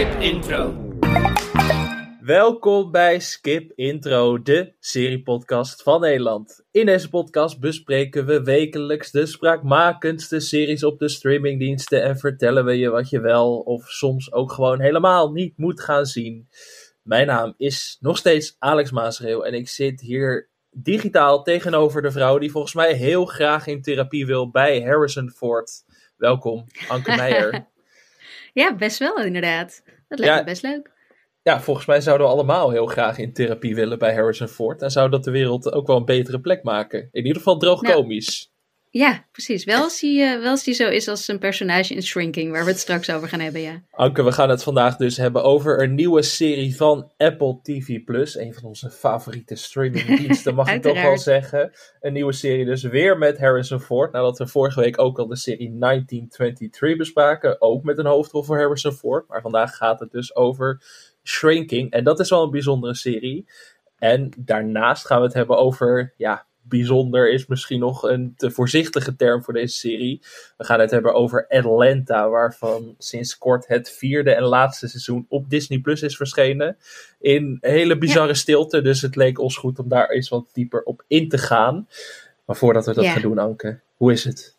[0.00, 0.74] Skip Intro.
[2.20, 6.64] Welkom bij Skip Intro, de seriepodcast van Nederland.
[6.70, 12.78] In deze podcast bespreken we wekelijks de spraakmakendste series op de streamingdiensten en vertellen we
[12.78, 16.48] je wat je wel of soms ook gewoon helemaal niet moet gaan zien.
[17.02, 22.38] Mijn naam is nog steeds Alex Maasreel en ik zit hier digitaal tegenover de vrouw
[22.38, 25.84] die volgens mij heel graag in therapie wil bij Harrison Ford.
[26.16, 27.69] Welkom, Anke Meijer.
[28.52, 29.82] Ja, best wel inderdaad.
[30.08, 30.90] Dat lijkt me best leuk.
[31.42, 34.82] Ja, volgens mij zouden we allemaal heel graag in therapie willen bij Harrison Ford.
[34.82, 37.08] En zou dat de wereld ook wel een betere plek maken.
[37.12, 38.50] In ieder geval droog nou, komisch.
[38.92, 39.64] Ja, precies.
[39.64, 42.64] Wel als, hij, uh, wel als hij zo is als een personage in Shrinking, waar
[42.64, 43.82] we het straks over gaan hebben, ja.
[43.90, 48.04] Anke, we gaan het vandaag dus hebben over een nieuwe serie van Apple TV+.
[48.04, 48.36] Plus.
[48.36, 51.72] Een van onze favoriete streamingdiensten, mag ik toch wel zeggen.
[52.00, 54.12] Een nieuwe serie dus weer met Harrison Ford.
[54.12, 57.60] Nadat we vorige week ook al de serie 1923 bespraken.
[57.60, 59.28] Ook met een hoofdrol voor Harrison Ford.
[59.28, 60.82] Maar vandaag gaat het dus over
[61.24, 61.90] Shrinking.
[61.90, 63.46] En dat is wel een bijzondere serie.
[63.98, 69.16] En daarnaast gaan we het hebben over ja, bijzonder is misschien nog een te voorzichtige
[69.16, 70.20] term voor deze serie.
[70.56, 75.50] We gaan het hebben over Atlanta, waarvan sinds kort het vierde en laatste seizoen op
[75.50, 76.76] Disney Plus is verschenen.
[77.20, 81.04] In hele bizarre stilte, dus het leek ons goed om daar eens wat dieper op
[81.06, 81.88] in te gaan.
[82.44, 84.56] Maar voordat we dat gaan doen, Anke, hoe is het?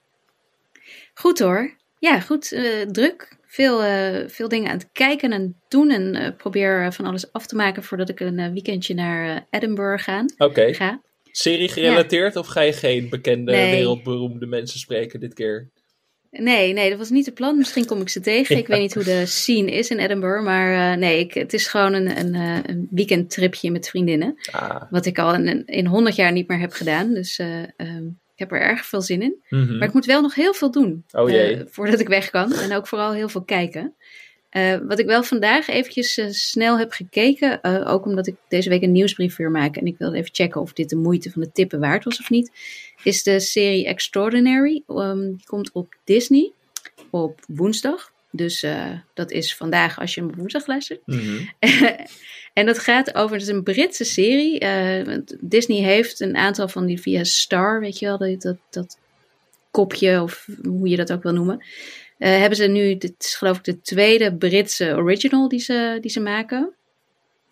[1.14, 1.76] Goed hoor.
[2.00, 2.52] Ja, goed.
[2.52, 3.40] Uh, druk.
[3.46, 5.90] Veel, uh, veel dingen aan het kijken en doen.
[5.90, 10.26] En uh, probeer van alles af te maken voordat ik een weekendje naar Edinburgh ga.
[10.38, 10.74] Oké.
[10.74, 11.02] ga.
[11.32, 15.70] Serie gerelateerd of ga je geen bekende wereldberoemde mensen spreken dit keer?
[16.32, 17.58] Nee, nee, dat was niet het plan.
[17.58, 18.58] Misschien kom ik ze tegen.
[18.62, 20.44] Ik weet niet hoe de scene is in Edinburgh.
[20.44, 24.36] Maar uh, nee, ik, het is gewoon een, een, eh, een weekendtripje met vriendinnen.
[24.52, 24.82] Ah.
[24.90, 27.14] Wat ik al in, in 100 jaar niet meer heb gedaan.
[27.14, 29.44] Dus uh, um, ik heb er erg veel zin in.
[29.50, 29.78] Mm -hmm.
[29.78, 31.04] Maar ik moet wel nog heel veel doen.
[31.12, 31.64] Oh jee.
[31.66, 32.54] voordat ik weg kan.
[32.54, 33.96] En ook vooral heel veel kijken.
[34.52, 38.70] Uh, wat ik wel vandaag eventjes uh, snel heb gekeken, uh, ook omdat ik deze
[38.70, 41.42] week een nieuwsbrief weer maak en ik wilde even checken of dit de moeite van
[41.42, 42.52] het tippen waard was of niet,
[43.04, 44.84] is de serie Extraordinary.
[44.88, 46.52] Um, die komt op Disney
[47.10, 48.12] op woensdag.
[48.32, 48.66] Dus
[49.14, 51.02] dat is vandaag als je hem op woensdag luistert.
[51.06, 51.50] Mm -hmm.
[52.54, 54.66] en dat gaat over, het is een Britse serie.
[55.40, 58.98] Disney heeft een aantal van die via Star, weet je wel, dat, dat, dat
[59.72, 61.64] kopje of hoe je dat ook wil noemen.
[62.22, 66.12] Uh, hebben ze nu, dit is geloof ik de tweede Britse original die ze, die
[66.12, 66.74] ze maken.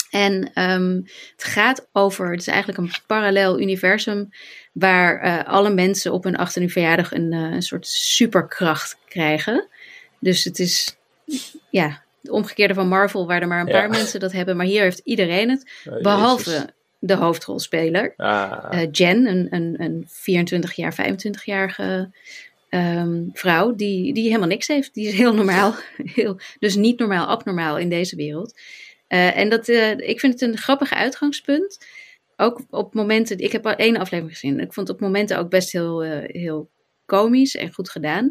[0.10, 4.30] En um, het gaat over, het is eigenlijk een parallel universum
[4.72, 9.68] waar uh, alle mensen op hun 18 verjaardag een, uh, een soort superkracht krijgen.
[10.20, 10.98] Dus het is
[11.70, 13.80] ja, de omgekeerde van Marvel, waar er maar een ja.
[13.80, 14.58] paar mensen dat hebben.
[14.58, 18.14] Maar hier heeft iedereen het, behalve de hoofdrolspeler.
[18.18, 18.88] Ah.
[18.92, 22.10] Jen, een, een, een 24 jaar, 25-jarige
[22.70, 24.94] um, vrouw die, die helemaal niks heeft.
[24.94, 25.76] Die is heel normaal.
[26.16, 28.60] Heel, dus niet normaal, abnormaal in deze wereld.
[29.10, 31.86] Uh, en dat, uh, ik vind het een grappig uitgangspunt.
[32.36, 34.60] Ook op momenten, ik heb al één aflevering gezien.
[34.60, 36.70] Ik vond het op momenten ook best heel, uh, heel
[37.06, 38.26] komisch en goed gedaan.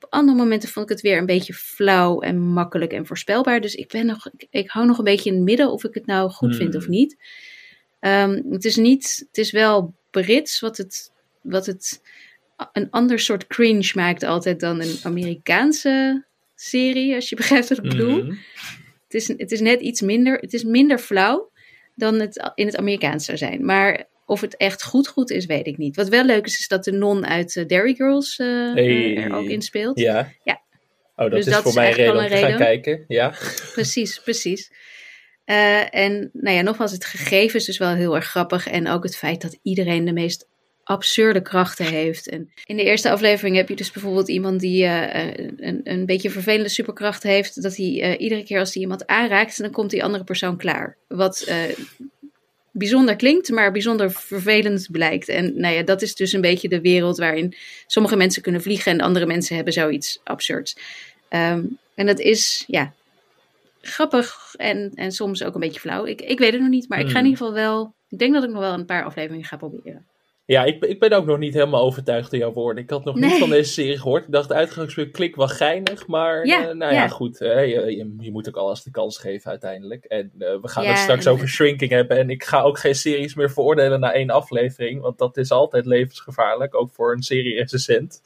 [0.00, 3.60] Op andere momenten vond ik het weer een beetje flauw en makkelijk en voorspelbaar.
[3.60, 5.94] Dus ik, ben nog, ik, ik hou nog een beetje in het midden of ik
[5.94, 7.16] het nou goed vind of niet.
[8.00, 12.00] Um, het is niet, het is wel Brits wat het, wat het
[12.72, 16.24] een ander soort cringe maakt altijd dan een Amerikaanse
[16.54, 18.24] serie, als je begrijpt wat ik bedoel.
[18.24, 18.34] Mhm.
[19.04, 21.50] het, is, het is net iets minder, het is minder flauw
[21.94, 23.64] dan het in het Amerikaans zou zijn.
[23.64, 25.96] Maar of het echt goed goed is, weet ik niet.
[25.96, 29.16] Wat wel leuk is, is dat de non uit uh, Dairy Girls uh, hey.
[29.16, 29.98] er ook in speelt.
[29.98, 30.32] Ja.
[30.44, 30.62] ja.
[31.16, 33.04] Oh, dat dus is dat voor is mij een reden om te gaan kijken.
[33.08, 33.34] Ja.
[33.72, 34.72] Precies, precies.
[35.46, 38.66] Uh, en nou ja, nogmaals, het gegeven is dus wel heel erg grappig.
[38.66, 40.48] En ook het feit dat iedereen de meest
[40.84, 42.28] absurde krachten heeft.
[42.28, 46.30] En in de eerste aflevering heb je dus bijvoorbeeld iemand die uh, een, een beetje
[46.30, 47.62] vervelende superkracht heeft.
[47.62, 50.96] Dat hij uh, iedere keer als hij iemand aanraakt, dan komt die andere persoon klaar.
[51.08, 51.56] Wat uh,
[52.70, 55.28] bijzonder klinkt, maar bijzonder vervelend blijkt.
[55.28, 57.54] En nou ja, dat is dus een beetje de wereld waarin
[57.86, 60.76] sommige mensen kunnen vliegen en andere mensen hebben zoiets absurds.
[61.30, 62.92] Um, en dat is, ja,
[63.80, 66.06] grappig en, en soms ook een beetje flauw.
[66.06, 67.24] Ik, ik weet het nog niet, maar ik ga in Hmm.
[67.30, 67.94] ieder geval wel.
[68.08, 70.06] Ik denk dat ik nog wel een paar afleveringen ga proberen.
[70.44, 72.82] Ja, ik, ik ben ook nog niet helemaal overtuigd door jouw woorden.
[72.82, 73.38] Ik had nog niet Nee.
[73.38, 74.24] van deze serie gehoord.
[74.24, 76.06] Ik dacht, de uitgangspunt klik wel geinig.
[76.06, 77.08] Maar Ja, eh, nou ja, ja.
[77.08, 77.38] goed.
[77.38, 77.46] je,
[77.96, 80.04] je, je moet ook alles de kans geven uiteindelijk.
[80.04, 82.16] En eh, we gaan Ja, het straks en- over shrinking hebben.
[82.18, 85.00] En ik ga ook geen series meer veroordelen na één aflevering.
[85.00, 86.74] Want dat is altijd levensgevaarlijk.
[86.74, 88.20] Ook voor een serie-recensent.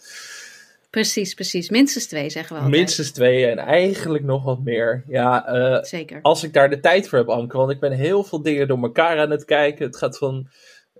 [0.91, 1.71] Precies, precies.
[1.71, 2.79] Minstens twee zeggen we altijd.
[2.81, 5.05] Minstens twee en eigenlijk nog wat meer.
[5.09, 6.19] Ja, eh, Zeker.
[6.23, 7.57] als ik daar de tijd voor heb, Anke.
[7.57, 9.87] Want ik ben heel veel dingen door elkaar aan het kijken.
[9.87, 10.49] Het gaat van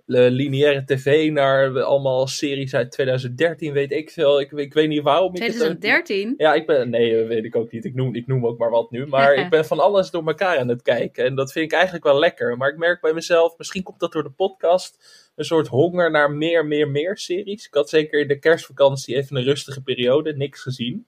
[0.07, 4.39] lineaire tv naar allemaal series uit 2013, weet ik veel.
[4.39, 5.33] Ik, ik weet niet waarom.
[5.33, 6.33] 2013?
[6.37, 7.85] ja, ik ben, nee, weet ik ook niet.
[7.85, 9.05] Ik noem, ik noem ook maar wat nu.
[9.05, 11.25] Maar ik ben van alles door elkaar aan het kijken.
[11.25, 12.57] En dat vind ik eigenlijk wel lekker.
[12.57, 14.97] Maar ik merk bij mezelf, misschien komt dat door de podcast
[15.35, 17.65] een soort honger naar meer, meer, meer series.
[17.65, 21.07] Ik had zeker in de kerstvakantie even een rustige periode, niks gezien.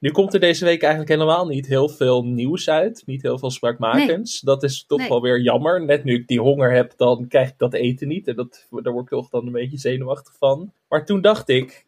[0.00, 3.02] Nu komt er deze week eigenlijk helemaal niet heel veel nieuws uit.
[3.06, 4.40] Niet heel veel spraakmakends.
[4.40, 5.84] Dat is toch wel weer jammer.
[5.84, 8.28] Net nu ik die honger heb, dan krijg ik dat eten niet.
[8.28, 10.72] En dat, daar word ik toch dan een beetje zenuwachtig van.
[10.88, 11.86] Maar toen dacht ik,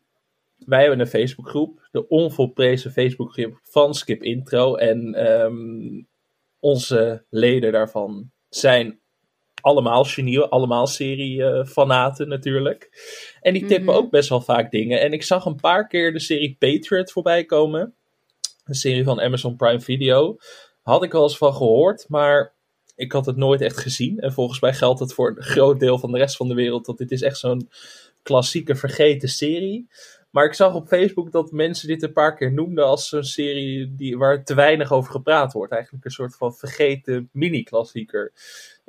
[0.56, 1.88] wij hebben een Facebookgroep.
[1.90, 4.74] De onvolprezen Facebookgroep van Skip Intro.
[4.74, 6.02] En ehm,
[6.58, 8.99] onze leden daarvan zijn
[9.60, 12.88] allemaal genieën, allemaal serie-fanaten natuurlijk.
[13.40, 13.96] En die tippen mhm.
[13.96, 15.00] ook best wel vaak dingen.
[15.00, 17.94] En ik zag een paar keer de serie Patriot voorbij komen.
[18.64, 20.36] Een serie van Amazon Prime Video.
[20.82, 22.54] Had ik wel eens van gehoord, maar
[22.96, 24.18] ik had het nooit echt gezien.
[24.18, 26.84] En volgens mij geldt het voor een groot deel van de rest van de wereld
[26.84, 27.68] dat dit is echt zo'n
[28.22, 29.88] klassieke vergeten serie.
[30.30, 33.94] Maar ik zag op Facebook dat mensen dit een paar keer noemden als een serie
[33.94, 35.72] die, waar te weinig over gepraat wordt.
[35.72, 38.32] Eigenlijk een soort van vergeten mini-klassieker.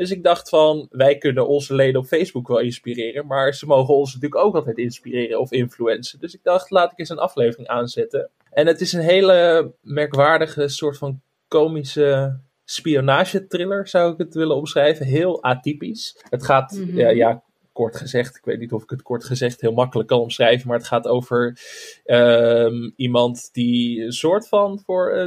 [0.02, 3.94] Dus ik dacht van, wij kunnen onze leden op Facebook wel inspireren, maar ze mogen
[3.94, 6.20] ons natuurlijk ook altijd inspireren of influencen.
[6.20, 8.30] Dus ik dacht, laat ik eens een aflevering aanzetten.
[8.52, 15.06] En het is een hele merkwaardige soort van komische spionagetriller, zou ik het willen omschrijven.
[15.06, 16.18] Heel atypisch.
[16.30, 16.98] Het gaat, mhm.
[16.98, 20.20] ja, ja, kort gezegd, ik weet niet of ik het kort gezegd heel makkelijk kan
[20.20, 21.60] omschrijven, maar het gaat over
[22.06, 25.24] ehm, iemand die een soort van voor uh,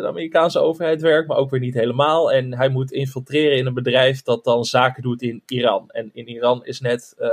[0.00, 2.32] de Amerikaanse overheid werkt, maar ook weer niet helemaal.
[2.32, 5.90] En hij moet infiltreren in een bedrijf dat dan zaken doet in Iran.
[5.90, 7.30] En in Iran is net, uh,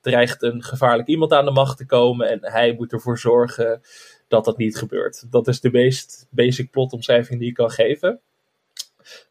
[0.00, 3.80] dreigt een gevaarlijk iemand aan de macht te komen en hij moet ervoor zorgen
[4.28, 5.26] dat dat niet gebeurt.
[5.30, 8.20] Dat is de meest basic plotomschrijving die ik kan geven.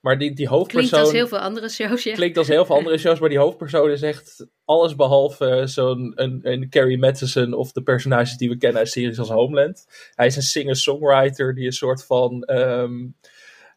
[0.01, 0.89] Maar die, die hoofdpersoon...
[0.89, 2.13] Klinkt als heel veel andere shows, ja.
[2.13, 6.39] Klinkt als heel veel andere shows, maar die hoofdpersoon is echt alles behalve zo'n een,
[6.43, 9.85] een Carrie Matheson of de personages die we kennen uit series als Homeland.
[10.15, 12.43] Hij is een singer-songwriter die een soort van...
[12.43, 13.07] Ehm,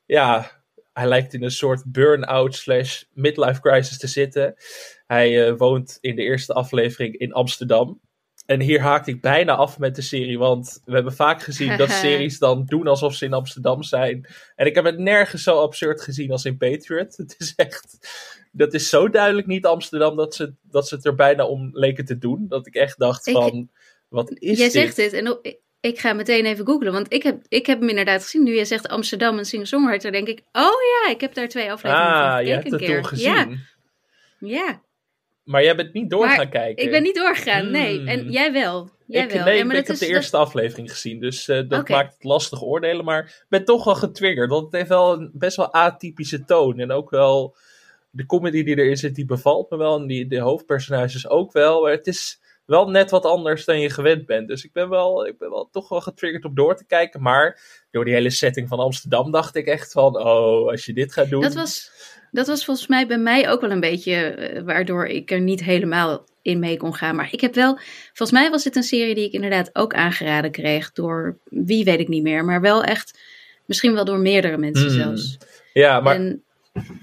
[0.07, 0.51] ja,
[0.93, 4.55] hij lijkt in een soort burn-out slash midlife crisis te zitten.
[5.07, 8.01] Hij uh, woont in de eerste aflevering in Amsterdam.
[8.49, 11.91] En hier haakte ik bijna af met de serie, want we hebben vaak gezien dat
[12.03, 14.27] series dan doen alsof ze in Amsterdam zijn.
[14.57, 17.17] En ik heb het nergens zo absurd gezien als in Patriot.
[17.17, 17.99] Het is echt,
[18.53, 22.05] dat is zo duidelijk niet Amsterdam dat ze, dat ze het er bijna om leken
[22.05, 22.47] te doen.
[22.49, 23.71] Dat ik echt dacht van,
[24.09, 24.59] wat is jij dit?
[24.59, 25.41] Jij zegt dit en
[25.81, 28.43] ik ga meteen even googlen, want ik heb, ik heb hem inderdaad gezien.
[28.43, 32.13] Nu jij zegt Amsterdam en singer-songwriter, denk ik, oh ja, ik heb daar twee afleveringen
[32.13, 32.55] ah, van gekeken.
[32.55, 33.61] Ah, je hebt het toen gezien.
[34.39, 34.65] Ja.
[34.65, 34.87] ja.
[35.49, 36.85] Maar jij bent niet door gaan kijken.
[36.85, 38.05] Ik ben niet doorgegaan, nee.
[38.05, 38.31] En hmm.
[38.31, 38.91] jij wel.
[39.07, 39.45] Jij ik, wel.
[39.45, 43.05] Nee, maar ik heb de eerste aflevering gezien, dus uh, dat maakt het lastig oordelen.
[43.05, 46.79] Maar ik ben toch wel getriggerd, want het heeft wel een best wel atypische toon.
[46.79, 47.57] En ook wel
[48.11, 50.01] de comedy die erin zit, die bevalt me wel.
[50.01, 51.83] En die, de hoofdpersonages ook wel.
[51.83, 54.49] Maar het is wel net wat anders dan je gewend bent.
[54.49, 57.23] Dus ik ben wel, ik ben wel toch wel getriggerd om door te kijken.
[57.23, 57.61] Maar
[57.91, 61.31] door die hele setting van Amsterdam dacht ik echt van, oh, als je dit gaat
[61.31, 61.43] doen...
[61.43, 61.91] Dat was
[62.39, 65.65] dat was volgens mij bij mij ook wel een beetje uh, waardoor ik er niet
[65.65, 67.17] helemaal in mee kon gaan.
[67.17, 70.51] Maar ik heb wel, volgens mij was dit een serie die ik inderdaad ook aangeraden
[70.51, 73.21] kreeg door wie weet ik niet meer, maar wel echt
[73.65, 74.97] misschien wel door meerdere mensen hmm.
[74.97, 75.39] zelfs.
[75.73, 76.15] Ja, maar.
[76.15, 76.43] En,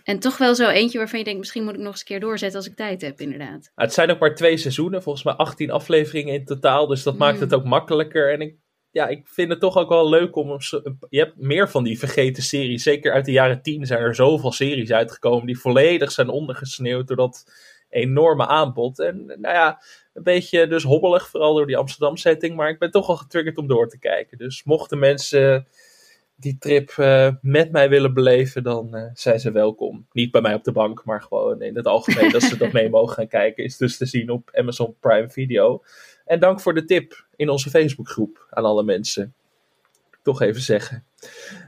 [0.04, 2.20] en toch wel zo eentje waarvan je denkt, misschien moet ik nog eens een keer
[2.20, 3.72] doorzetten als ik tijd heb, inderdaad.
[3.76, 6.88] Het zijn ook maar twee seizoenen, volgens mij 18 afleveringen in totaal.
[6.88, 7.44] Dus dat maakt hmm.
[7.44, 8.34] het ook makkelijker.
[8.34, 8.56] En ik
[8.96, 10.58] ja, ik vind het toch ook wel leuk om.
[11.10, 12.84] Je hebt meer van die vergeten series.
[12.84, 15.46] Zeker uit de jaren tien zijn er zoveel series uitgekomen.
[15.46, 17.52] die volledig zijn ondergesneeuwd door dat
[17.90, 19.00] enorme aanbod.
[19.00, 19.82] En nou ja,
[20.14, 22.56] een beetje dus hobbelig, vooral door die Amsterdam setting.
[22.56, 24.38] Maar ik ben toch wel getriggerd om door te kijken.
[24.38, 25.68] Dus mochten mensen
[26.36, 30.08] die trip uh, met mij willen beleven, dan uh, zijn ze welkom.
[30.12, 32.90] Niet bij mij op de bank, maar gewoon in het algemeen dat ze dat mee
[32.90, 33.64] mogen gaan kijken.
[33.64, 35.84] Is dus te zien op Amazon Prime Video.
[36.26, 39.34] En dank voor de tip in onze Facebookgroep aan alle mensen.
[40.22, 41.06] Toch even zeggen.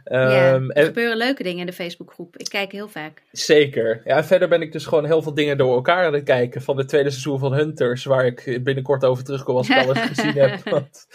[0.10, 2.38] Ja, ehm, er gebeuren leuke dingen in de Facebookgroep.
[2.38, 3.22] Ik kijk heel vaak.
[3.32, 4.02] Zeker.
[4.06, 6.62] Ja, en verder ben ik dus gewoon heel veel dingen door elkaar aan het kijken.
[6.62, 10.34] Van het tweede seizoen van Hunters, waar ik binnenkort over terugkom als ik alles gezien
[10.34, 10.70] heb.
[10.70, 11.08] Want,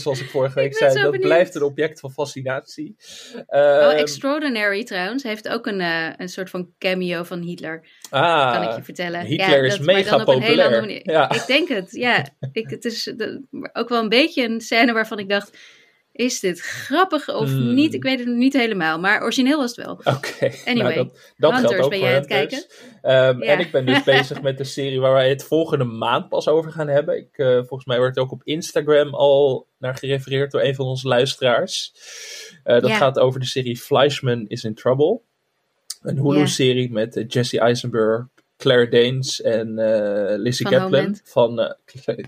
[0.00, 2.96] zoals ik vorige week zei, dat blijft een object van fascinatie.
[3.34, 7.84] oh, ehm, Extraordinary trouwens heeft ook een, uh, een soort van cameo van Hitler.
[8.10, 9.20] Ah, kan ik je vertellen.
[9.20, 11.10] Hitler is mega populair.
[11.10, 11.30] Ja.
[11.30, 12.26] Ik denk het, ja.
[12.52, 13.14] Ik, het is
[13.72, 15.58] ook wel een beetje een scène waarvan ik dacht
[16.12, 17.74] is dit grappig of hmm.
[17.74, 17.94] niet?
[17.94, 20.00] Ik weet het niet helemaal, maar origineel was het wel.
[20.14, 22.64] Oké, anyway, nou, dat, dat Hunters geldt ook ben jij aan het kijken.
[23.02, 26.48] Um, En ik ben dus bezig met de serie waar wij het volgende maand pas
[26.48, 27.16] over gaan hebben.
[27.16, 31.08] Ik, uh, volgens mij wordt ook op Instagram al naar gerefereerd door een van onze
[31.08, 31.92] luisteraars.
[32.64, 35.20] Uh, dat gaat over de serie Fleischman is in Trouble.
[36.02, 38.26] Een Hulu-serie met Jesse Eisenberg,
[38.56, 41.18] Claire Danes en uh, Lizzie Kaplan.
[41.24, 41.76] Van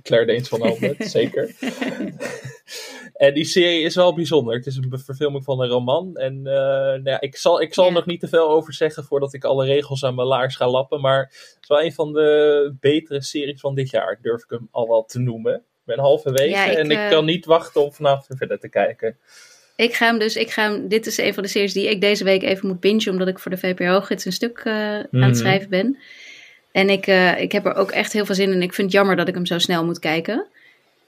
[0.03, 1.51] Claire Danes van Homeland, zeker.
[3.15, 4.55] en die serie is wel bijzonder.
[4.55, 6.17] Het is een verfilming van een roman.
[6.17, 9.35] En nou ja, ik zal, ik zal er nog niet te veel over zeggen voordat
[9.35, 11.01] ik alle regels aan mijn laars ga lappen.
[11.01, 14.69] Maar het is wel een van de betere series van dit jaar, durf ik hem
[14.71, 15.55] al wel te noemen.
[15.55, 19.17] Ik ben halverwege en ik kan niet wachten om vanavond verder te kijken.
[19.77, 22.01] Ik ga hem dus, ik ga hem, dit is een van de series die ik
[22.01, 25.11] deze week even moet bingen, omdat ik voor de VPRO-gids een stuk uh, aan het
[25.11, 25.35] mhm.
[25.35, 25.99] schrijven ben.
[26.73, 28.63] En ik, uh, ik heb er ook echt heel veel zin in.
[28.63, 30.47] Ik vind het jammer dat ik hem zo snel moet kijken.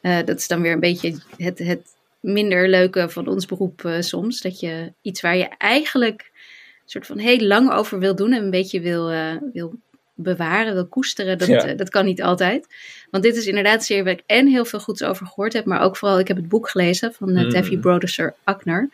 [0.02, 1.95] Uh, dat is dan weer een beetje het, het
[2.26, 4.40] minder leuke van ons beroep soms.
[4.40, 8.42] Dat je iets waar je eigenlijk een soort van heel lang over wil doen en
[8.42, 9.12] een beetje wil,
[9.52, 9.78] wil
[10.16, 12.66] bewaren, wil koesteren, dat, eh, dat kan niet altijd.
[13.10, 15.80] Want dit is inderdaad zeer waar ik en heel veel goeds over gehoord heb, maar
[15.80, 17.50] ook vooral, ik heb het boek gelezen van mm.
[17.50, 18.88] Taffy Brodesser Akner.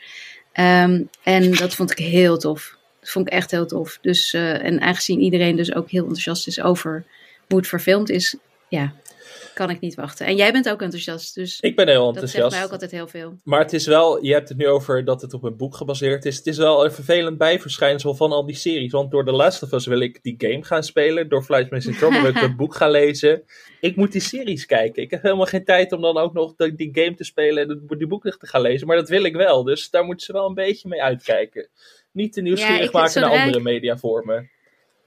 [0.55, 2.77] Um, en dat vond ik heel tof.
[3.01, 3.99] Dat vond ik echt heel tof.
[4.01, 7.05] Dus, en aangezien iedereen dus ook heel enthousiast is over
[7.49, 8.37] hoe het verfilmd is,
[8.69, 8.93] ja,
[9.55, 10.27] kan ik niet wachten.
[10.27, 12.33] En jij bent ook enthousiast, dus ik ben heel enthousiast.
[12.33, 13.39] Dat zegt mij ook altijd heel veel.
[13.45, 16.25] Maar het is wel, je hebt het nu over dat het op een boek gebaseerd
[16.25, 16.37] is.
[16.37, 18.93] Het is wel een vervelend bijverschijnsel van al die series.
[18.93, 21.29] Want door The Last of Us wil ik die game gaan spelen.
[21.29, 23.43] Door Flight Mission Trouble wil ik het boek gaan lezen.
[23.81, 25.03] Ik moet die series kijken.
[25.03, 28.07] Ik heb helemaal geen tijd om dan ook nog die game te spelen en die
[28.07, 28.87] boek te gaan lezen.
[28.87, 29.63] Maar dat wil ik wel.
[29.63, 31.69] Dus daar moeten ze wel een beetje mee uitkijken.
[32.13, 34.51] Niet te nieuwsgierig ja, maken naar andere mediavormen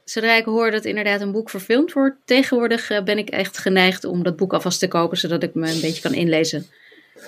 [0.05, 4.03] zodra ik hoor dat inderdaad een boek verfilmd wordt, tegenwoordig eh, ben ik echt geneigd
[4.03, 6.65] om dat boek alvast te kopen, zodat ik me een beetje kan inlezen.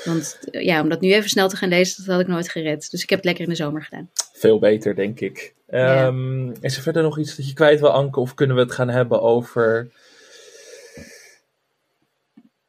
[0.06, 2.50] Want eh, ja, om dat nu even snel te gaan lezen, dat had ik nooit
[2.50, 2.92] gered.
[2.92, 4.10] Dus ik heb het lekker in de zomer gedaan.
[4.34, 5.54] Veel beter, denk ik.
[5.70, 8.20] Um, Is er verder nog iets dat je kwijt wil, Anke?
[8.20, 9.92] Of kunnen we het gaan hebben over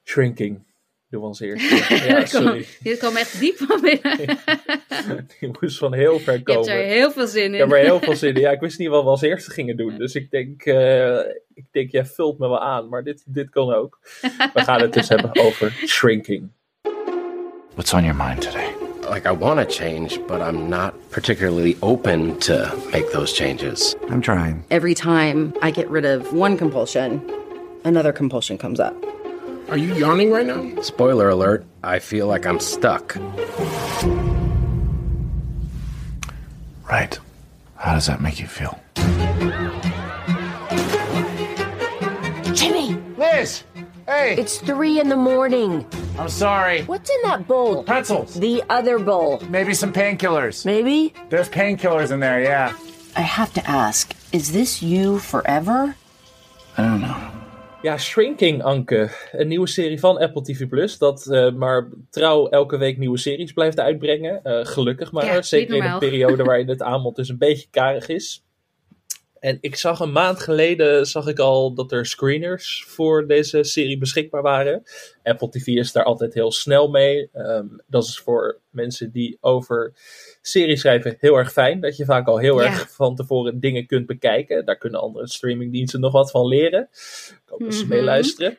[0.05, 0.61] shrinking?
[1.11, 1.89] Doe ons eerst.
[2.09, 2.67] Ja, sorry.
[2.83, 4.39] Dit kwam echt diep van binnen.
[5.41, 6.63] Die moest van heel ver komen.
[6.65, 7.55] Je hebt er heel veel zin in.
[7.55, 8.41] Ik heb er heel veel zin in.
[8.41, 9.99] Ja, ik wist niet wat we als eerste gingen doen.
[9.99, 11.19] Dus ik denk, uh,
[11.55, 12.89] ik denk jij vult me wel aan.
[12.89, 13.99] Maar dit, dit kan ook.
[14.55, 16.49] We gaan het dus hebben over shrinking.
[17.75, 18.75] What's on your mind today?
[19.11, 23.95] Like, I want to change, but I'm not particularly open to make those changes.
[24.11, 24.65] I'm trying.
[24.69, 27.23] Every time I get rid of one compulsion,
[27.85, 28.95] another compulsion comes up.
[29.69, 30.81] Are you yawning right now?
[30.81, 33.17] Spoiler alert, I feel like I'm stuck.
[36.89, 37.19] Right.
[37.77, 38.81] How does that make you feel?
[42.55, 42.95] Jimmy!
[43.19, 43.63] Liz!
[44.07, 44.37] Hey!
[44.39, 45.87] It's three in the morning.
[46.19, 46.85] I'm sorry.
[46.85, 47.85] What's in that bowl?
[47.85, 48.37] Pretzels.
[48.41, 49.43] The other bowl.
[49.51, 50.65] Maybe some painkillers.
[50.65, 51.13] Maybe?
[51.29, 52.75] There's painkillers in there, yeah.
[53.17, 55.95] I have to ask, is this you forever?
[56.79, 57.38] I don't know.
[57.83, 59.11] Ja, Shrinking, Anke.
[59.33, 60.99] Een nieuwe serie van Apple TV Plus.
[60.99, 64.41] Dat uh, maar trouw elke week nieuwe series blijft uitbrengen.
[64.45, 65.45] Uh, gelukkig maar.
[65.45, 68.45] Zeker in een periode waarin het aanbod dus een beetje karig is.
[69.41, 73.99] En ik zag een maand geleden zag ik al dat er screeners voor deze serie
[73.99, 74.83] beschikbaar waren.
[75.23, 77.31] Apple TV is daar altijd heel snel mee.
[77.35, 79.93] Um, dat is voor mensen die over
[80.43, 81.81] series schrijven heel erg fijn.
[81.81, 84.65] Dat je vaak al heel erg van tevoren dingen kunt bekijken.
[84.65, 86.89] Daar kunnen andere streamingdiensten nog wat van leren.
[87.29, 88.59] Ik hoop dat ze mm meeluisteren.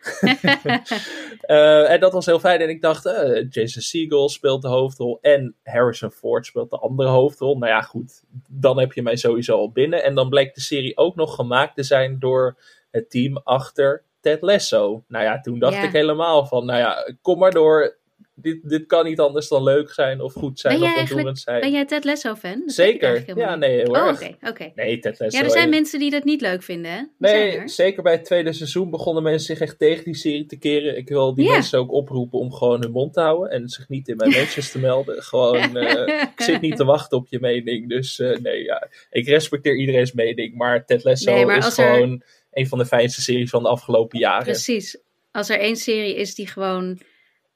[1.48, 2.62] uh, en dat was heel fijn.
[2.62, 5.18] En ik dacht, uh, Jason Segel speelt de hoofdrol.
[5.22, 7.58] En Harrison Ford speelt de andere hoofdrol.
[7.58, 8.24] Nou ja, goed.
[8.50, 10.04] Dan heb je mij sowieso al binnen.
[10.04, 12.58] En dan bleek de serie ook nog gemaakt te zijn door
[12.92, 15.04] het team achter Ted Lasso.
[15.08, 17.98] Nou ja, toen dacht ik helemaal van, nou ja, kom maar door
[18.42, 21.60] dit, dit kan niet anders dan leuk zijn of goed zijn of ontroerend zijn.
[21.60, 22.62] Ben jij Ted Lasso fan?
[22.66, 23.38] zeker.
[23.38, 24.30] Ja, nee, heel oh, erg.
[24.42, 24.72] oké.
[24.76, 25.38] Nee, Ted Lasso.
[25.38, 27.02] Ja, er zijn mensen die dat niet leuk vinden, hè?
[27.18, 30.98] Nee, zeker bij het tweede seizoen begonnen mensen zich echt tegen die serie te keren.
[30.98, 34.08] Ik wil die mensen ook oproepen om gewoon hun mond te houden en zich niet
[34.08, 35.24] in mijn mentions te melden.
[35.24, 37.90] Gewoon, uh, ik zit niet te wachten op je mening.
[37.90, 38.88] Dus uh, nee, ja.
[39.10, 42.26] Ik respecteer iedereen's mening, maar Ted Lasso nee, maar is gewoon er...
[42.52, 44.44] een van de fijnste series van de afgelopen jaren.
[44.44, 44.98] Precies.
[45.32, 47.00] Als er één serie is die gewoon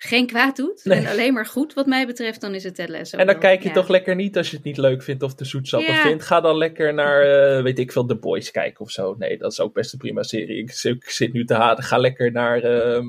[0.07, 3.17] geen kwaad doet en alleen maar goed wat mij betreft, dan is het Ted Lasso.
[3.17, 5.45] En dan kijk je toch lekker niet als je het niet leuk vindt of te
[5.45, 6.23] zoetsappig vindt.
[6.23, 9.15] Ga dan lekker naar, uh, weet ik veel, The Boys kijken of zo.
[9.17, 10.57] Nee, dat is ook best een prima serie.
[10.57, 11.83] Ik, ik zit nu te haten.
[11.83, 13.05] Ga lekker naar uh,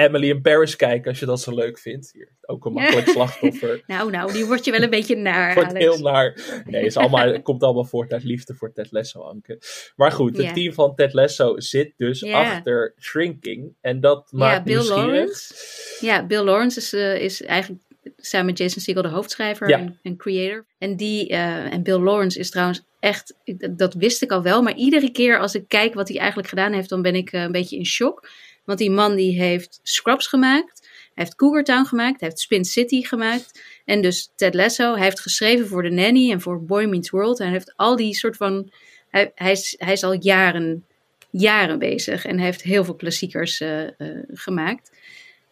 [0.00, 2.10] Emily in Paris kijken als je dat zo leuk vindt.
[2.12, 3.82] Hier, ook een makkelijk slachtoffer.
[3.86, 5.54] nou, nou, die wordt je wel een beetje naar.
[5.60, 6.62] Wordt heel naar.
[6.64, 9.62] Nee, het, allemaal, komt allemaal voort uit liefde voor Ted Lasso, Anke.
[9.96, 13.74] Maar goed, het team van Ted Lasso zit dus achter Shrinking.
[13.80, 15.54] En dat maakt ja, Bill Lawrence.
[16.00, 17.82] Ja, Bill Lawrence is, uh, is eigenlijk
[18.16, 20.66] samen met Jason Segel de hoofdschrijver en, en, creator.
[20.78, 23.34] En, die, uh, en Bill Lawrence is trouwens echt,
[23.70, 26.72] dat wist ik al wel, maar iedere keer als ik kijk wat hij eigenlijk gedaan
[26.72, 28.28] heeft, dan ben ik uh, een beetje in shock.
[28.70, 32.64] Want die man die heeft Scrubs gemaakt, hij heeft Cougar Town gemaakt, hij heeft Spin
[32.64, 33.62] City gemaakt.
[33.84, 37.38] En dus Ted Lasso, hij heeft geschreven voor The Nanny en voor Boy Meets World.
[37.38, 38.70] En hij heeft al die soort van,
[39.08, 40.84] hij, hij, is, hij is al jaren
[41.30, 43.88] jaren bezig en heeft heel veel klassiekers uh, uh,
[44.32, 44.90] gemaakt.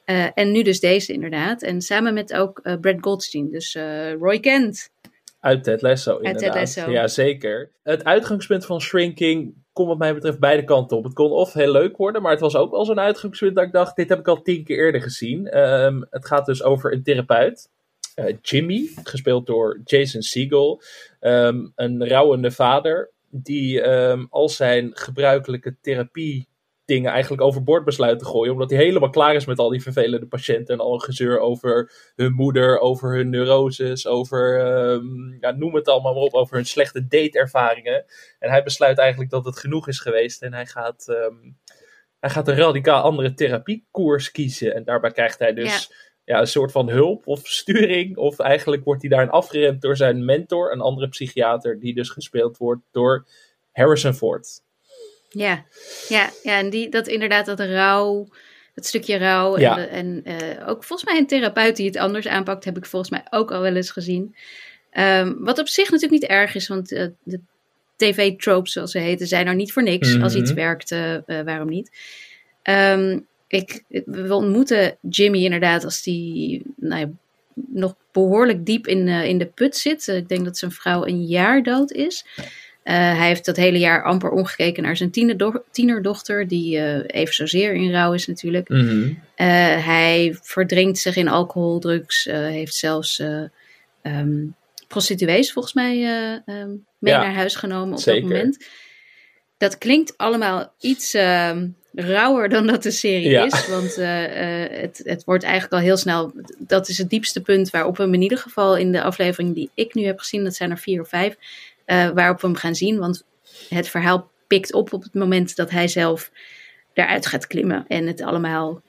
[0.06, 1.62] Uh, en nu dus deze inderdaad.
[1.62, 3.76] En samen met ook Brad Goldstein, dus
[4.20, 4.90] Roy Kent.
[5.40, 6.42] Uit Ted Lasso inderdaad.
[6.42, 6.90] Uit Ted Lasso.
[6.90, 7.70] Ja, zeker.
[7.82, 11.04] Het uitgangspunt van Shrinking kon wat mij betreft beide kanten op.
[11.04, 13.72] Het kon of heel leuk worden, maar het was ook wel zo'n uitgangspunt dat ik
[13.72, 15.58] dacht, dit heb ik al tien keer eerder gezien.
[15.58, 17.70] Um, het gaat dus over een therapeut.
[18.16, 20.82] Uh, Jimmy, gespeeld door Jason Segel.
[21.20, 26.47] Um, een rouwende vader die um, al zijn gebruikelijke therapie
[26.88, 28.52] dingen eigenlijk overboord besluit te gooien.
[28.52, 30.74] Omdat hij helemaal klaar is met al die vervelende patiënten.
[30.74, 35.88] En al een gezeur over hun moeder, over hun neuroses, over, um, ja, noem het
[35.88, 38.04] allemaal maar op, over hun slechte dateervaringen.
[38.38, 40.42] En hij besluit eigenlijk dat het genoeg is geweest.
[40.42, 41.56] En hij gaat, um,
[42.20, 44.74] hij gaat een radicaal andere therapiekoers kiezen.
[44.74, 45.88] En daarbij krijgt hij dus...
[45.88, 45.96] Ja.
[46.24, 48.16] Ja, een soort van hulp of sturing.
[48.16, 52.56] Of eigenlijk wordt hij daarin afgeremd door zijn mentor, een andere psychiater, die dus gespeeld
[52.56, 53.26] wordt door
[53.72, 54.62] Harrison Ford.
[55.28, 55.64] Ja,
[56.08, 58.28] ja, ja en die, dat inderdaad, dat rouw,
[58.74, 59.58] dat stukje rouw.
[59.58, 59.78] Ja.
[59.78, 63.10] En, en uh, ook volgens mij een therapeut die het anders aanpakt, heb ik volgens
[63.10, 64.36] mij ook al wel eens gezien.
[64.92, 67.40] Um, wat op zich natuurlijk niet erg is, want uh, de
[67.96, 70.14] tv-tropes, zoals ze heten, zijn er niet voor niks.
[70.14, 70.22] Mhm.
[70.22, 71.90] Als iets werkt, uh, waarom niet?
[72.62, 77.08] Um, ik, we ontmoeten Jimmy inderdaad als die nou ja,
[77.54, 80.06] nog behoorlijk diep in, in de put zit.
[80.06, 82.24] ik denk dat zijn vrouw een jaar dood is.
[82.88, 87.34] Uh, hij heeft dat hele jaar amper omgekeken naar zijn tienerdo tienerdochter, die uh, even
[87.34, 88.68] zozeer in rouw is natuurlijk.
[88.68, 89.02] Mm -hmm.
[89.08, 89.16] uh,
[89.86, 93.22] hij verdrinkt zich in alcohol, drugs, heeft zelfs
[94.02, 94.54] um,
[94.86, 96.02] prostituees volgens mij
[96.46, 98.20] um, mee Ja, naar huis genomen op zeker.
[98.20, 98.64] dat moment.
[99.56, 103.44] Dat klinkt allemaal iets ehm, rauwer dan dat de serie Ja.
[103.44, 103.68] is.
[103.68, 106.32] Want het, het wordt eigenlijk al heel snel.
[106.58, 109.70] Dat is het diepste punt waarop we hem in ieder geval in de aflevering die
[109.74, 111.36] ik nu heb gezien, dat zijn er vier of vijf,
[111.90, 112.98] uh, waarop we hem gaan zien.
[112.98, 113.24] Want
[113.68, 116.30] het verhaal pikt op op het moment dat hij zelf
[116.92, 117.84] eruit gaat klimmen.
[117.88, 118.82] En het allemaal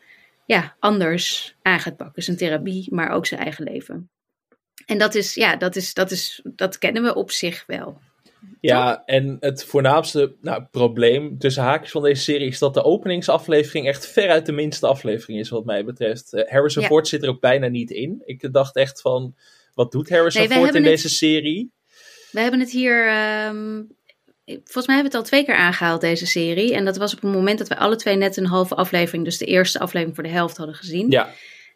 [0.46, 2.24] ja, anders aan gaat pakken.
[2.24, 4.10] Zijn therapie, maar ook zijn eigen leven.
[4.86, 8.00] En dat is, ja, dat is, dat is, dat kennen we op zich wel.
[8.62, 13.88] Ja, en het voornaamste nou, probleem tussen haakjes van deze serie is dat de openingsaflevering
[13.88, 16.34] echt veruit de minste aflevering is, wat mij betreft.
[16.34, 16.88] Uh, Harrison Ja.
[16.88, 18.22] Ford zit er ook bijna niet in.
[18.26, 19.36] Ik dacht echt van,
[19.74, 21.72] wat doet Harrison Nee, Ford in het- deze serie?
[22.32, 23.08] We hebben het hier.
[23.08, 23.82] ehm,
[24.46, 26.74] volgens mij hebben we het al twee keer aangehaald, deze serie.
[26.74, 29.38] En dat was op het moment dat we alle twee net een halve aflevering, dus
[29.38, 31.12] de eerste aflevering voor de helft hadden gezien.
[31.12, 31.30] Ja,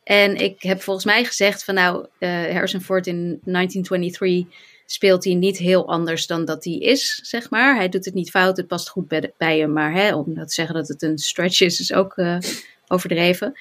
[0.03, 5.33] En ik heb volgens mij gezegd van nou, eh, Harrison Ford in 1923 speelt hij
[5.33, 7.75] niet heel anders dan dat hij is, zeg maar.
[7.75, 9.73] Hij doet het niet fout, het past goed bij, bij hem.
[9.73, 12.37] Maar hè, om dat te zeggen dat het een stretch is, is ook eh,
[12.87, 13.53] overdreven.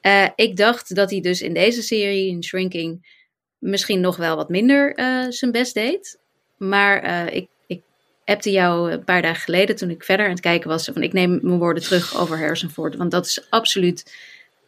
[0.00, 3.12] Eh, ik dacht dat hij dus in deze serie, in Shrinking,
[3.58, 4.92] misschien nog wel wat minder
[5.32, 6.18] zijn best deed.
[6.56, 7.82] Maar eh, ik, ik
[8.24, 11.12] appte jou een paar dagen geleden, toen ik verder aan het kijken was, van ik
[11.12, 12.96] neem mijn woorden terug over Ford.
[12.96, 14.14] Want dat is absoluut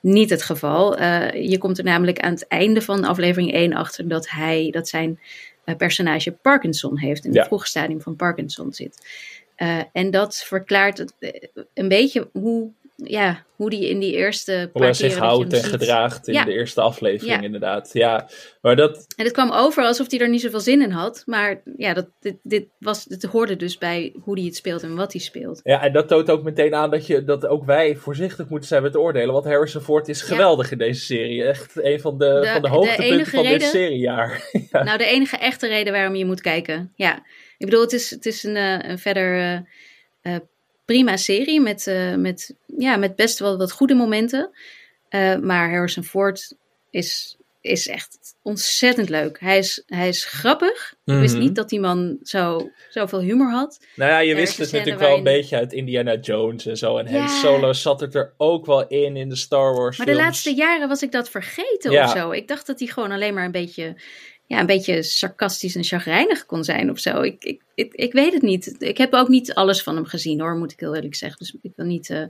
[0.00, 0.96] niet het geval.
[0.96, 4.88] Eh, je komt er namelijk aan het einde van aflevering 1 achter dat hij, dat
[4.88, 5.20] zijn
[5.64, 7.24] eh, personage Parkinson heeft.
[7.24, 7.38] In Ja.
[7.38, 9.06] het vroege stadium van Parkinson zit.
[9.92, 11.14] En dat verklaart het,
[11.74, 15.60] een beetje hoe, ja, hoe die in die eerste hoe paar hij zich houdt en
[15.60, 16.44] ziet- gedraagt in Ja.
[16.44, 17.42] de eerste aflevering, Ja.
[17.42, 17.90] inderdaad.
[17.92, 18.28] Ja,
[18.60, 21.22] maar dat, En het kwam over alsof hij er niet zoveel zin in had.
[21.26, 24.94] Maar ja, dat, dit, dit, was, dit hoorde dus bij hoe hij het speelt en
[24.96, 25.60] wat hij speelt.
[25.64, 28.82] Ja, en dat toont ook meteen aan dat, je, dat ook wij voorzichtig moeten zijn
[28.82, 29.32] met oordelen.
[29.32, 31.44] Want Harrison Ford is geweldig in deze serie.
[31.44, 34.48] Echt een van de, De- van de hoogtepunten van dit seriejaar.
[34.72, 34.82] ja.
[34.82, 36.92] Nou, de enige echte reden waarom je moet kijken.
[36.94, 37.16] Ja,
[37.58, 40.40] ik bedoel, het is, het is een, eh, een verder eh, eh,
[40.84, 44.50] prima serie met, met, ja, met best wel wat goede momenten.
[45.08, 46.56] Eh, maar Harrison Ford
[46.90, 49.40] is, is echt ontzettend leuk.
[49.40, 50.94] Hij is, hij is grappig.
[51.04, 51.42] Ik wist Mhm.
[51.42, 53.80] niet dat die man zo, zoveel humor had.
[53.94, 56.66] Nou ja, je Er is wist het scène natuurlijk wel een beetje uit Indiana Jones
[56.66, 56.96] en zo.
[56.98, 57.18] En Ja.
[57.18, 60.54] Han Solo zat het er ook wel in, in de Star Wars Maar de laatste
[60.54, 62.04] jaren was ik dat vergeten Ja.
[62.04, 62.30] of zo.
[62.30, 63.96] Ik dacht dat hij gewoon alleen maar een beetje,
[64.46, 67.20] ja, een beetje sarcastisch en chagrijnig kon zijn of zo.
[67.22, 68.74] Ik, ik, ik, ik weet het niet.
[68.78, 71.38] Ik heb ook niet alles van hem gezien hoor, moet ik heel eerlijk zeggen.
[71.38, 72.22] Dus ik wil niet, eh,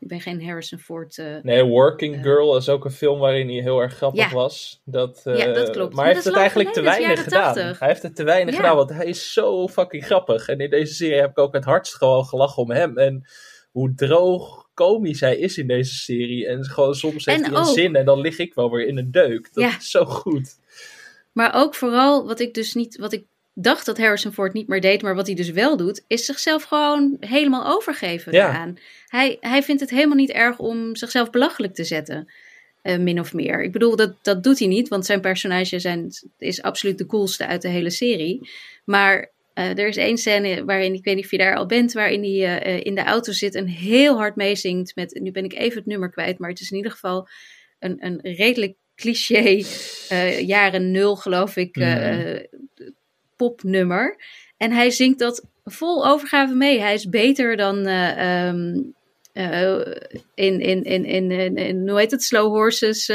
[0.00, 1.18] ik ben geen Harrison Ford.
[1.18, 4.34] eh, Nee, Working Girl is ook een film waarin hij heel erg grappig Ja.
[4.34, 4.80] was.
[4.84, 5.76] Dat, eh, Ja, dat klopt.
[5.76, 7.54] Maar Maar hij heeft het eigenlijk te geleden, weinig gedaan.
[7.54, 7.78] 80.
[7.78, 8.60] Hij heeft het te weinig Ja.
[8.60, 10.48] gedaan, want hij is zo fucking grappig.
[10.48, 12.98] En in deze serie heb ik ook het hardst gewoon gelachen om hem.
[12.98, 13.28] En
[13.70, 16.46] hoe droog komisch hij is in deze serie.
[16.46, 18.98] En gewoon soms heeft En hij een zin en dan lig ik wel weer in
[18.98, 19.48] een deuk.
[19.54, 20.58] Dat is zo goed.
[21.32, 23.24] Maar ook vooral wat ik dus niet, wat ik
[23.62, 26.62] dacht dat Harrison Ford niet meer deed, maar wat hij dus wel doet, is zichzelf
[26.62, 28.46] gewoon helemaal overgeven Ja.
[28.46, 28.78] daaraan.
[29.06, 32.32] Hij, hij vindt het helemaal niet erg om zichzelf belachelijk te zetten.
[32.82, 33.62] eh, min of meer.
[33.62, 37.46] Ik bedoel, dat, dat doet hij niet, want zijn personage zijn, is absoluut de coolste
[37.46, 38.48] uit de hele serie.
[38.84, 42.22] Maar er is één scène waarin, ik weet niet of je daar al bent, waarin
[42.22, 45.78] hij uh, in de auto zit en heel hard meezingt met, nu ben ik even
[45.78, 47.28] het nummer kwijt, maar het is in ieder geval
[47.78, 49.62] een, een redelijk cliché,
[50.40, 51.84] jaren nul geloof ik, mm.
[53.40, 54.16] Popnummer.
[54.56, 56.80] En hij zingt dat vol overgave mee.
[56.80, 58.94] Hij is beter dan um,
[60.34, 63.08] in, in, in, in, in, in, hoe heet het, Slow Horses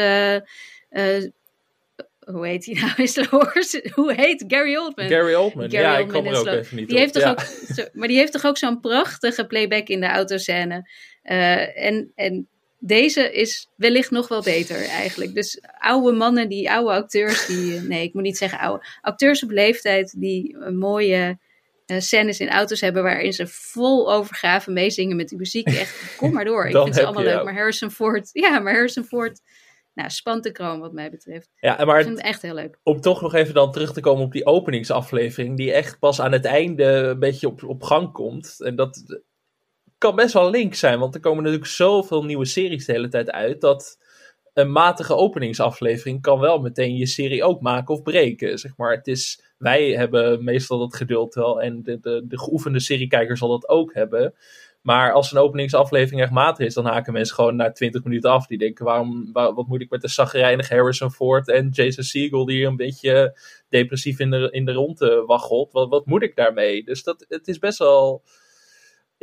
[2.26, 3.08] hoe heet hij nou?
[3.08, 3.82] Slow Horses.
[3.96, 5.08] Hoe heet Gary Oldman?
[5.08, 6.60] Gary Oldman, Gary ja, Oldman ik kom er ook slow.
[6.60, 7.02] even niet die op.
[7.02, 7.30] Heeft toch ja.
[7.30, 7.40] ook,
[7.76, 10.90] zo, maar die heeft toch ook zo'n prachtige playback in de autoscène.
[11.24, 12.48] Uh, en, en
[12.86, 15.34] deze is wellicht nog wel beter eigenlijk.
[15.34, 19.50] Dus oude mannen, die oude acteurs, die, nee, ik moet niet zeggen oude, acteurs op
[19.50, 21.40] leeftijd die een mooie
[21.86, 25.68] uh, scènes in auto's hebben waarin ze vol overgave meezingen met die muziek.
[25.68, 26.66] Echt, kom maar door.
[26.68, 27.44] ik vind ze allemaal leuk.
[27.44, 29.42] Maar Harrison Ford, ja, maar Harrison Ford
[29.96, 31.50] nou, spant de kroon wat mij betreft.
[31.60, 32.80] Ja, maar ik vind het echt heel leuk.
[32.84, 36.32] Om toch nog even dan terug te komen op die openingsaflevering, die echt pas aan
[36.32, 38.62] het einde een beetje op, op gang komt.
[38.62, 39.22] En dat
[39.98, 43.32] kan best wel link zijn, want er komen natuurlijk zoveel nieuwe series de hele tijd
[43.32, 43.98] uit, dat
[44.56, 48.58] een matige openingsaflevering kan wel meteen je serie ook maken of breken.
[48.60, 48.92] Zeg maar.
[48.92, 53.50] het is, wij hebben meestal dat geduld wel en de, de, de geoefende seriekijker zal
[53.50, 54.34] dat ook hebben.
[54.82, 58.48] Maar als een openingsaflevering echt matig is, dan haken mensen gewoon na 20 minuten af.
[58.48, 62.56] Die denken, waarom, wat moet ik met de zagrijnige Harrison Ford en Jason Segel die
[62.56, 65.72] hier een beetje depressief in de, in de ronde waggelt.
[65.72, 66.84] Wat, wat moet ik daarmee?
[66.84, 68.24] Dus dat, het is best wel...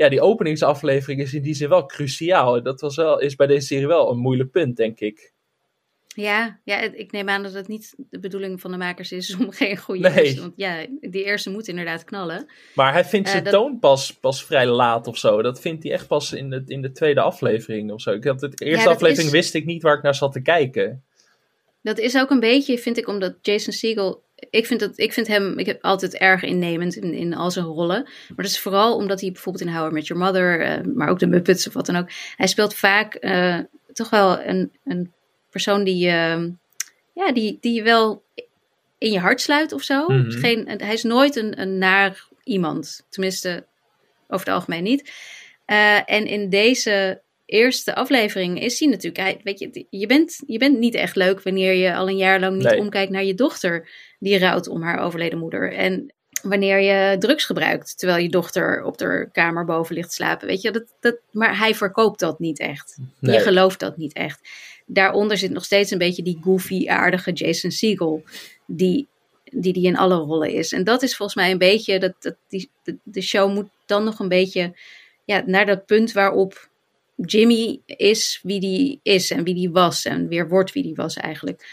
[0.02, 2.62] Ja, die openingsaflevering is in die zin wel cruciaal.
[2.62, 5.32] Dat was wel, is bij deze serie wel een moeilijk punt, denk ik.
[6.14, 9.52] Ja, ja, ik neem aan dat het niet de bedoeling van de makers is om
[9.62, 10.24] geen goede nee.
[10.24, 10.40] eerste.
[10.40, 12.46] Want ja, die eerste moet inderdaad knallen.
[12.74, 13.60] Maar hij vindt zijn uh, dat...
[13.60, 15.42] toon pas, pas vrij laat of zo.
[15.42, 18.10] Dat vindt hij echt pas in de, in de tweede aflevering of zo.
[18.10, 19.32] Ik had het, de eerste ja, aflevering is...
[19.32, 21.04] wist ik niet waar ik naar zat te kijken.
[21.82, 24.24] Dat is ook een beetje, vind ik, omdat Jason Segel.
[24.50, 27.64] Ik vind, dat, ik vind hem ik heb altijd erg innemend in, in al zijn
[27.64, 28.02] rollen.
[28.02, 31.08] Maar dat is vooral omdat hij bijvoorbeeld in How I Met Your Mother, uh, maar
[31.08, 32.10] ook de Muppets of wat dan ook.
[32.36, 33.58] Hij speelt vaak uh,
[33.92, 35.12] toch wel een, een
[35.50, 36.44] persoon die, uh,
[37.14, 38.22] ja, die, die je wel
[38.98, 40.08] in je hart sluit of zo.
[40.08, 40.30] Mhm.
[40.30, 43.06] Geen, hij is nooit een, een naar iemand.
[43.08, 43.66] Tenminste,
[44.28, 45.12] over het algemeen niet.
[46.06, 47.21] En in deze
[47.52, 49.16] eerste aflevering is hij natuurlijk...
[49.16, 52.40] Hij, weet je, je, bent, je bent niet echt leuk wanneer je al een jaar
[52.40, 52.78] lang niet Nee.
[52.78, 53.88] omkijkt naar je dochter...
[54.18, 55.72] die rouwt om haar overleden moeder.
[55.72, 57.98] En wanneer je drugs gebruikt...
[57.98, 60.46] terwijl je dochter op de kamer boven ligt slapen.
[60.46, 62.98] Weet je, dat, dat, maar hij verkoopt dat niet echt.
[63.18, 63.34] Nee.
[63.34, 64.40] Je gelooft dat niet echt
[64.86, 68.22] daaronder zit nog steeds een beetje die goofy, aardige Jason Segel.
[68.66, 69.08] Die,
[69.44, 70.72] die die in alle rollen is.
[70.72, 71.98] En dat is volgens mij een beetje.
[71.98, 74.74] Dat, dat die, de, de show moet dan nog een beetje.
[75.24, 76.68] Ja, naar dat punt waarop
[77.14, 79.30] Jimmy is wie die is.
[79.30, 80.04] En wie die was.
[80.04, 81.66] En weer wordt wie die was eigenlijk.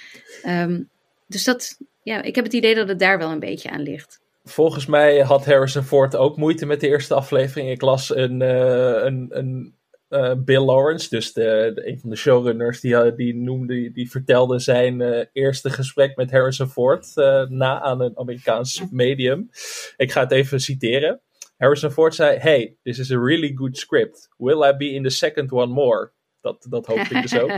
[0.47, 0.89] Um,
[1.27, 1.77] dus dat.
[2.03, 4.21] Ja, ik heb het idee dat het daar wel een beetje aan ligt.
[4.43, 7.69] Volgens mij had Harrison Ford ook moeite met de eerste aflevering.
[7.69, 9.75] Ik las een, uh, een, een
[10.09, 15.01] uh, Bill Lawrence, dus de, een van de showrunners, die, die, noemde, die vertelde zijn
[15.33, 17.11] eerste gesprek met Harrison Ford
[17.49, 19.49] na aan een Amerikaans medium.
[19.97, 21.21] Ik ga het even citeren.
[21.59, 24.29] Harrison Ford zei: Hey, this is a really good script.
[24.37, 26.11] Will I be in the second one more?
[26.41, 27.51] Dat, dat hoopte ik dus ook.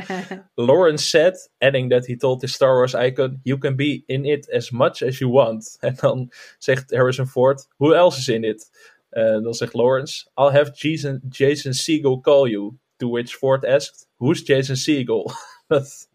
[0.68, 4.50] Lawrence said, adding that he told his Star Wars icon, You can be in it
[4.50, 5.78] as much as you want.
[5.80, 8.70] En dan zegt Harrison Ford, Who else is in it?
[9.12, 12.78] Uh, dan zegt Lawrence, I'll have Jason, Jason Segel call you.
[12.98, 15.32] To which Ford asked, who's Jason Segel?
[15.68, 16.10] dat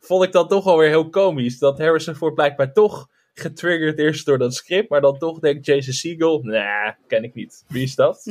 [0.00, 1.58] vond ik dan toch alweer heel komisch.
[1.58, 4.88] Dat Harrison Ford blijkbaar toch getriggerd is door dat script.
[4.88, 7.64] Maar dan toch denkt Jason Segel, nah, ken ik niet.
[7.68, 8.22] Wie is dat?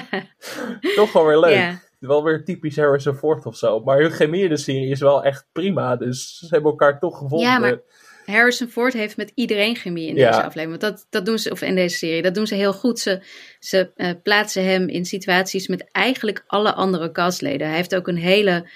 [0.96, 1.52] toch wel weer leuk.
[1.54, 1.74] Yeah.
[1.98, 3.80] Wel weer typisch Harrison Ford of zo.
[3.80, 5.96] Maar hun chemie in de serie is wel echt prima.
[5.96, 7.48] Dus ze hebben elkaar toch gevonden.
[7.48, 7.80] Ja, maar
[8.26, 10.26] Harrison Ford heeft met iedereen chemie in Ja.
[10.26, 10.80] deze aflevering.
[10.80, 12.98] Want dat, dat doen ze, of in deze serie, dat doen ze heel goed.
[12.98, 13.22] Ze,
[13.58, 17.66] ze eh, plaatsen hem in situaties met eigenlijk alle andere castleden.
[17.66, 18.70] Hij heeft ook een hele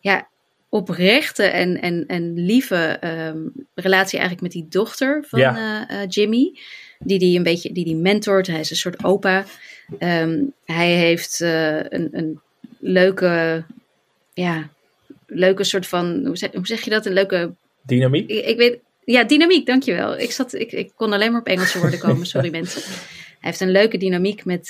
[0.00, 0.28] ja,
[0.72, 3.38] oprechte en, en, en lieve ehm,
[3.74, 5.86] relatie eigenlijk met die dochter van Ja.
[5.88, 6.58] eh, eh, Jimmy.
[6.98, 8.46] Die die een beetje die die mentort.
[8.46, 9.44] Hij is een soort opa.
[9.98, 12.40] Ehm, hij heeft eh, een, een
[12.78, 13.64] leuke,
[14.34, 14.68] ja,
[15.26, 17.06] leuke soort van, hoe zeg, hoe zeg je dat?
[17.06, 18.30] Een leuke Dynamiek?
[18.30, 20.18] ik, ik weet, ja, dynamiek, dankjewel.
[20.18, 22.82] Ik, zat, ik, ik kon alleen maar op Engelse woorden komen, sorry mensen.
[22.82, 24.68] Hij heeft een leuke dynamiek met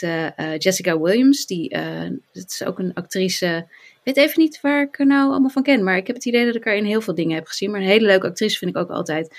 [0.59, 1.47] Jessica Williams.
[1.47, 1.69] Die,
[2.33, 3.67] dat is ook een actrice.
[4.03, 5.85] Weet even niet waar ik er nou allemaal van ken.
[5.85, 7.71] Maar ik heb het idee dat ik haar in heel veel dingen heb gezien.
[7.71, 9.37] Maar een hele leuke actrice vind ik ook altijd.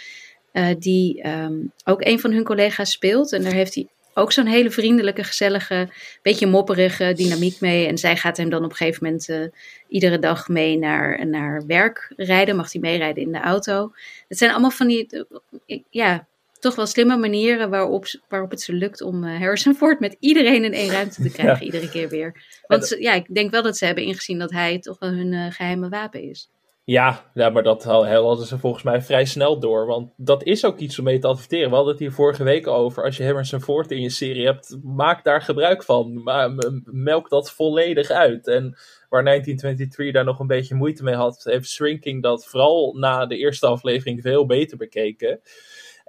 [0.51, 1.53] eh, die ehm,
[1.85, 3.31] ook een van hun collega's speelt.
[3.33, 5.89] En daar heeft hij ook zo'n hele vriendelijke, gezellige,
[6.21, 7.87] beetje mopperige dynamiek mee.
[7.87, 9.41] En zij gaat hem dan op een gegeven moment eh,
[9.87, 12.55] iedere dag mee naar, naar werk rijden.
[12.55, 13.91] Mag hij meerijden in de auto.
[14.27, 15.25] Het zijn allemaal van die,
[15.65, 16.27] eh, ja,
[16.63, 20.63] toch wel slimme manieren waarop, waarop het ze lukt om uh, Harrison Ford met iedereen
[20.63, 21.65] in één ruimte te krijgen, ja.
[21.65, 22.43] iedere keer weer.
[22.67, 25.31] Want ze, ja, ik denk wel dat ze hebben ingezien dat hij toch wel hun
[25.31, 26.49] uh, geheime wapen is.
[26.85, 29.85] Ja, ja, maar dat hadden ze volgens mij vrij snel door.
[29.85, 31.69] Want dat is ook iets om mee te adverteren.
[31.69, 33.03] We hadden het hier vorige week over.
[33.03, 36.23] Als je Harrison Ford in je serie hebt, maak daar gebruik van.
[36.23, 36.51] Maar
[36.83, 38.47] melk dat volledig uit.
[38.47, 38.77] En
[39.09, 43.37] waar 1923 daar nog een beetje moeite mee had, heeft Shrinking dat vooral na de
[43.37, 45.41] eerste aflevering veel beter bekeken.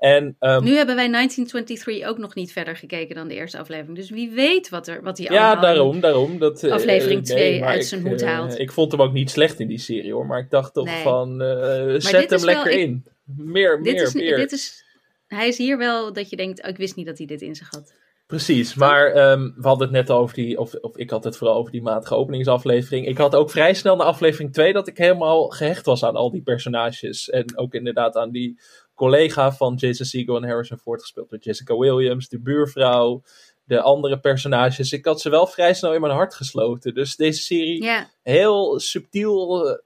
[0.05, 3.97] En, um, nu hebben wij 1923 ook nog niet verder gekeken dan de eerste aflevering.
[3.97, 6.38] Dus wie weet wat, er, wat hij Ja, daarom, daarom.
[6.38, 8.59] Dat, aflevering 2 nee, uit zijn hoed uh, haalt.
[8.59, 10.27] ik vond hem ook niet slecht in die serie hoor.
[10.27, 11.03] Maar ik dacht toch Nee.
[11.03, 13.05] van, uh, zet hem lekker wel- ik- in.
[13.37, 14.37] Meer, Dit meer, is, meer.
[14.37, 14.85] dit is,
[15.27, 17.55] hij is hier wel dat je denkt, oh, ik wist niet dat hij dit in
[17.55, 17.93] zich had.
[18.27, 21.57] Precies, maar ehm, we hadden het net over die, of, of ik had het vooral
[21.57, 23.07] over die matige openingsaflevering.
[23.07, 26.31] Ik had ook vrij snel na aflevering 2 dat ik helemaal gehecht was aan al
[26.31, 27.31] die personages.
[27.31, 28.61] En ook inderdaad aan die
[28.95, 33.23] collega van Jason Segel en Harrison Ford, gespeeld door Jessica Williams, de buurvrouw,
[33.65, 34.93] de andere personages.
[34.93, 36.95] Ik had ze wel vrij snel in mijn hart gesloten.
[36.95, 37.91] Dus deze serie,
[38.23, 39.79] heel subtiel, eh,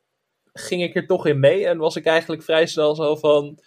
[0.53, 1.66] ging ik er toch in mee.
[1.66, 3.59] En was ik eigenlijk vrij snel zo van.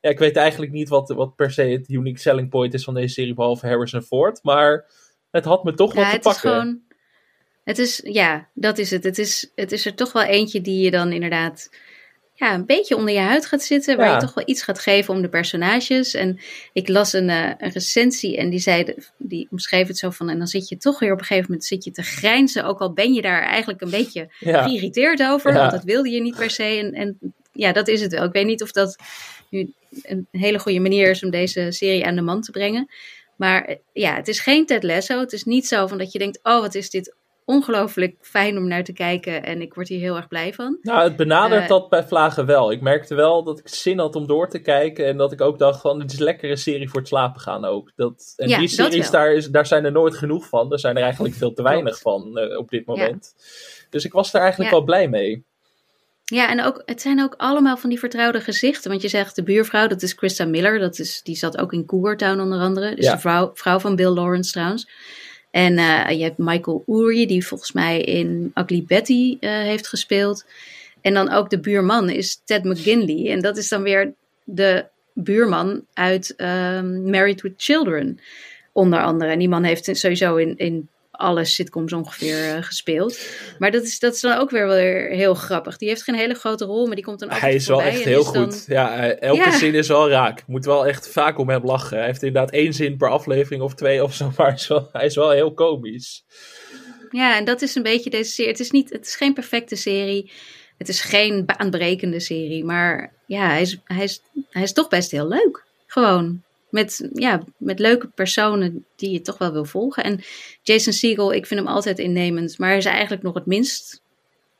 [0.00, 2.94] Ja, ik weet eigenlijk niet wat, wat per se het unique selling point is van
[2.94, 4.42] deze serie, behalve Harrison Ford.
[4.42, 4.90] Maar
[5.30, 6.50] het had me toch ja wat te het is pakken.
[6.50, 6.80] gewoon,
[7.64, 9.04] het is, ja, dat is het.
[9.04, 11.70] Het is, het is er toch wel eentje die je dan inderdaad
[12.38, 14.14] ja, een beetje onder je huid gaat zitten, waar Ja.
[14.14, 16.14] je toch wel iets gaat geven om de personages.
[16.14, 16.38] En
[16.72, 20.38] ik las een, eh, een recensie en die, zei, die omschreef het zo van, en
[20.38, 22.92] dan zit je toch weer op een gegeven moment zit je te grijnzen, ook al
[22.92, 24.62] ben je daar eigenlijk een beetje Ja.
[24.62, 25.58] geïrriteerd over, Ja.
[25.58, 26.62] want dat wilde je niet per se.
[26.64, 27.18] En, en
[27.52, 28.24] ja, dat is het wel.
[28.24, 28.96] Ik weet niet of dat
[29.50, 29.72] nu
[30.02, 32.88] een hele goede manier is om deze serie aan de man te brengen.
[33.36, 35.20] Maar eh, ja, het is geen Ted Lasso.
[35.20, 37.14] Het is niet zo van dat je denkt, oh wat is dit
[37.46, 40.78] ongelooflijk fijn om naar te kijken en ik word hier heel erg blij van.
[40.82, 42.72] Nou, het benadert Eh, dat bij Vlagen wel.
[42.72, 45.06] Ik merkte wel dat ik zin had om door te kijken.
[45.06, 47.64] En dat ik ook dacht van, het is een lekkere serie voor het slapen gaan
[47.64, 47.92] ook.
[47.96, 50.72] Dat, en Ja, die series, daar, is, daar zijn er nooit genoeg van.
[50.72, 53.34] Er zijn er eigenlijk veel te weinig van eh, op dit moment.
[53.90, 54.76] Dus ik was daar eigenlijk Ja.
[54.76, 55.44] wel blij mee.
[56.24, 58.90] Ja, en ook, het zijn ook allemaal van die vertrouwde gezichten.
[58.90, 60.78] Want je zegt de buurvrouw, dat is Christa Miller.
[60.78, 62.94] Dat is, die zat ook in Cougar Town onder andere.
[62.94, 64.88] Dus de vrouw, vrouw van Bill Lawrence trouwens.
[65.56, 70.46] En eh, je hebt Michael Oerje, die volgens mij in Ugly Betty eh, heeft gespeeld.
[71.00, 73.30] En dan ook de buurman is Ted McGinley.
[73.30, 74.14] En dat is dan weer
[74.44, 78.18] de buurman uit ehm, Married with Children.
[78.72, 79.30] Onder andere.
[79.30, 83.18] En die man heeft sowieso in, in alle sitcoms ongeveer eh, gespeeld.
[83.58, 85.76] Maar dat is, dat is dan ook weer, weer heel grappig.
[85.76, 88.04] Die heeft geen hele grote rol, maar die komt dan ook Hij is wel echt
[88.04, 88.64] heel goed.
[88.66, 89.58] Ja, hij- elke Ja.
[89.58, 90.42] zin is wel raak.
[90.46, 91.96] Moet wel echt vaak om hem lachen.
[91.96, 94.24] Hij heeft inderdaad één zin per aflevering of twee of zo.
[94.36, 96.24] Maar hij is wel, hij is wel heel komisch.
[97.10, 98.50] Ja, en dat is een beetje deze serie.
[98.50, 100.30] Het is, niet, het is geen perfecte serie.
[100.78, 102.64] Het is geen baanbrekende serie.
[102.64, 105.64] Maar ja, hij is, hij is, hij is toch best heel leuk.
[105.86, 106.42] Gewoon.
[106.70, 110.04] Met, ja, met leuke personen die je toch wel wil volgen.
[110.04, 110.20] En
[110.62, 112.58] Jason Segel, ik vind hem altijd innemend.
[112.58, 114.02] Maar hij is eigenlijk nog het minst,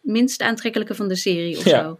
[0.00, 1.82] minst aantrekkelijke van de serie of Ja.
[1.82, 1.98] zo.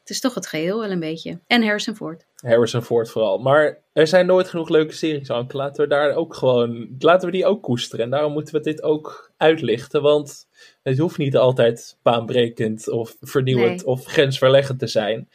[0.00, 1.38] Het is toch het geheel wel een beetje.
[1.46, 2.26] En Harrison Ford.
[2.36, 3.38] Harrison Ford vooral.
[3.38, 5.56] Maar er zijn nooit genoeg leuke series, Anke.
[5.56, 6.94] Laten we daar ook gewoon...
[6.98, 8.04] Laten we die ook koesteren.
[8.04, 10.02] En daarom moeten we dit ook uitlichten.
[10.02, 10.46] Want
[10.82, 13.86] het hoeft niet altijd baanbrekend of vernieuwend Nee.
[13.86, 15.28] of grensverleggend te zijn.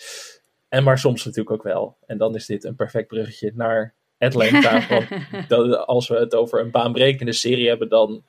[0.70, 1.98] En maar soms natuurlijk ook wel.
[2.06, 4.84] En dan is dit een perfect bruggetje naar Atlanta.
[5.48, 8.24] want als we het over een baanbrekende serie hebben, dan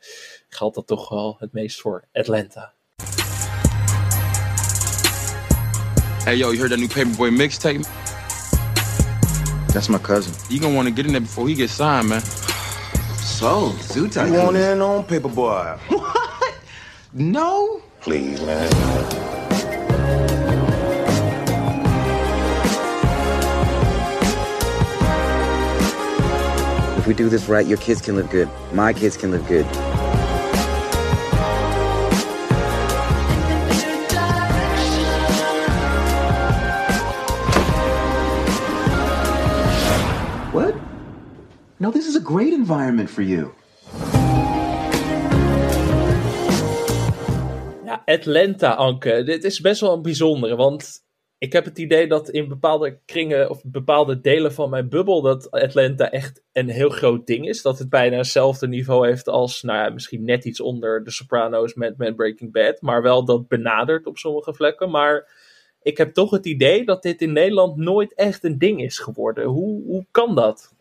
[0.48, 2.72] geldt dat toch wel het meest voor Atlanta.
[6.24, 7.80] Hey, yo, you heard that new Paperboy mixtape?
[9.72, 10.32] That's my cousin.
[10.48, 12.20] You gonna want to get in there before he gets signed, man.
[13.22, 15.78] So, Zoo You want in on Paperboy?
[17.12, 17.80] No.
[18.00, 19.39] Please, man.
[27.10, 28.48] We do this right, your kids can live good.
[28.72, 29.64] My kids can live good.
[40.54, 40.76] What?
[41.80, 43.52] No, this is a great environment for you.
[47.84, 49.24] Ja, Atlanta, Anke.
[49.24, 51.02] Dit is best wel een bijzondere, want
[51.40, 55.50] ik heb het idee dat in bepaalde kringen of bepaalde delen van mijn bubbel dat
[55.50, 57.62] Atlanta echt een heel groot ding is.
[57.62, 61.74] Dat het bijna hetzelfde niveau heeft als, nou ja, misschien net iets onder The Sopranos,
[61.74, 64.90] Mad Men, Breaking Bad, maar wel dat benadert op sommige vlekken.
[64.90, 65.28] Maar
[65.82, 69.44] ik heb toch het idee dat dit in Nederland nooit echt een ding is geworden.
[69.44, 70.74] Hoe, hoe kan dat?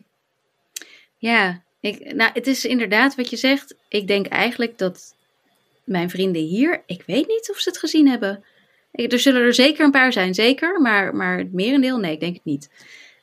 [1.16, 3.74] Ja, ik, nou, het is inderdaad wat je zegt.
[3.88, 5.14] Ik denk eigenlijk dat
[5.84, 8.44] mijn vrienden hier, ik weet niet of ze het gezien hebben.
[8.92, 12.34] Er zullen er zeker een paar zijn, zeker, maar, maar het merendeel, nee, ik denk
[12.34, 12.70] het niet.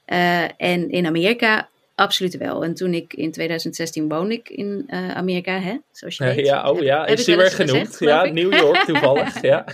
[0.07, 2.63] Uh, en in Amerika absoluut wel.
[2.63, 5.77] En toen ik in 2016 woonde ik in uh, Amerika, hè?
[5.91, 6.45] zoals je weet.
[6.45, 7.95] Ja, oh ja, is die weer genoemd.
[7.95, 9.65] Gezegd, ja, New York toevallig, ja.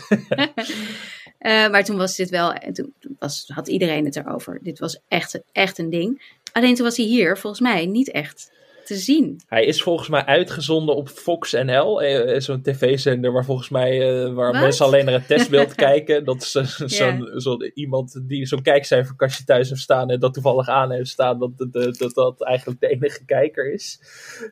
[1.40, 4.60] Uh, maar toen was dit wel, toen was, had iedereen het erover.
[4.62, 6.38] Dit was echt, echt een ding.
[6.52, 8.52] Alleen toen was hij hier volgens mij niet echt
[8.86, 9.41] te zien.
[9.48, 14.34] Hij is volgens mij uitgezonden op Fox NL, eh, zo'n tv-zender waar volgens mij uh,
[14.34, 16.26] waar mensen alleen naar het testbeeld kijken.
[16.26, 17.38] Dat is uh, zo'n yeah.
[17.38, 21.72] zo iemand die zo'n kijkcijferkastje thuis heeft staan en dat toevallig aan heeft staan, dat
[21.72, 24.00] dat, dat, dat eigenlijk de enige kijker is.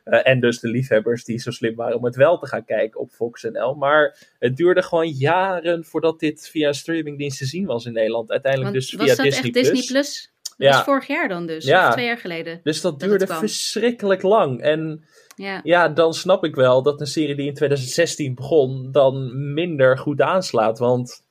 [0.04, 3.00] Uh, en dus de liefhebbers die zo slim waren om het wel te gaan kijken
[3.00, 3.74] op Fox NL.
[3.74, 8.30] Maar het duurde gewoon jaren voordat dit via streamingdienst te zien was in Nederland.
[8.30, 9.42] Uiteindelijk Want dus via dat Disney+.
[9.42, 10.31] Echt Disney Plus?
[10.56, 10.70] Dat ja.
[10.70, 11.86] was vorig jaar dan dus, ja.
[11.86, 12.60] of twee jaar geleden.
[12.62, 14.60] Dus dat, dat duurde verschrikkelijk lang.
[14.60, 15.04] En
[15.36, 15.60] ja.
[15.62, 20.20] ja, dan snap ik wel dat een serie die in 2016 begon, dan minder goed
[20.20, 20.78] aanslaat.
[20.78, 21.24] Want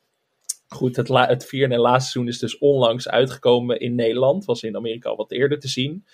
[0.68, 4.46] goed, het, het vierde en laatste seizoen is dus onlangs uitgekomen in Nederland.
[4.46, 6.06] Was in Amerika al wat eerder te zien.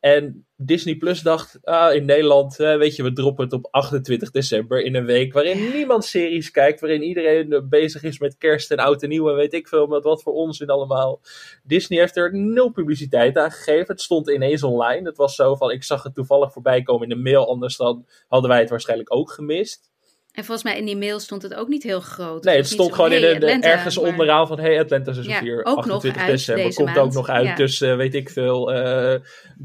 [0.00, 4.30] En Disney Plus dacht, ah, in Nederland, eh, weet je, we droppen het op 28
[4.30, 8.78] december in een week waarin niemand series kijkt, waarin iedereen bezig is met kerst en
[8.78, 11.20] oud en nieuw en weet ik veel, met wat voor onzin allemaal.
[11.62, 13.86] Disney heeft er nul publiciteit aan gegeven.
[13.86, 15.08] Het stond ineens online.
[15.08, 18.06] Het was zo van, ik zag het toevallig voorbij komen in de mail, anders dan
[18.28, 19.89] hadden wij het waarschijnlijk ook gemist.
[20.32, 22.44] En volgens mij in die mail stond het ook niet heel groot.
[22.44, 24.10] Nee, het stond gewoon in de, de, ergens maar...
[24.10, 26.74] onderaan van hey, Atlanta seizoen ja, 4, 28 december.
[26.74, 26.98] Komt maand.
[26.98, 27.54] ook nog uit, ja.
[27.54, 28.74] dus uh, weet ik veel.
[28.74, 29.14] Uh,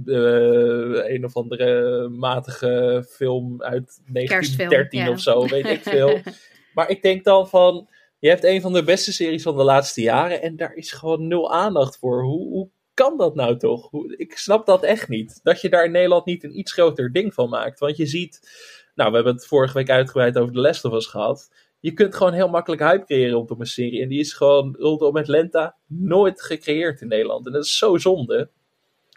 [0.06, 5.10] uh, een of andere matige film uit 1913 ja.
[5.10, 6.20] of zo, weet ik veel.
[6.76, 10.02] maar ik denk dan van, je hebt een van de beste series van de laatste
[10.02, 12.24] jaren en daar is gewoon nul aandacht voor.
[12.24, 13.90] Hoe, hoe kan dat nou toch?
[13.90, 15.40] Hoe, ik snap dat echt niet.
[15.44, 17.80] Dat je daar in Nederland niet een iets groter ding van maakt.
[17.80, 18.40] Want je ziet
[18.96, 21.50] nou, we hebben het vorige week uitgebreid over de Last of Us gehad.
[21.80, 24.02] Je kunt gewoon heel makkelijk hype creëren rondom een serie.
[24.02, 27.46] En die is gewoon rondom Atlanta nooit gecreëerd in Nederland.
[27.46, 28.50] En dat is zo zonde.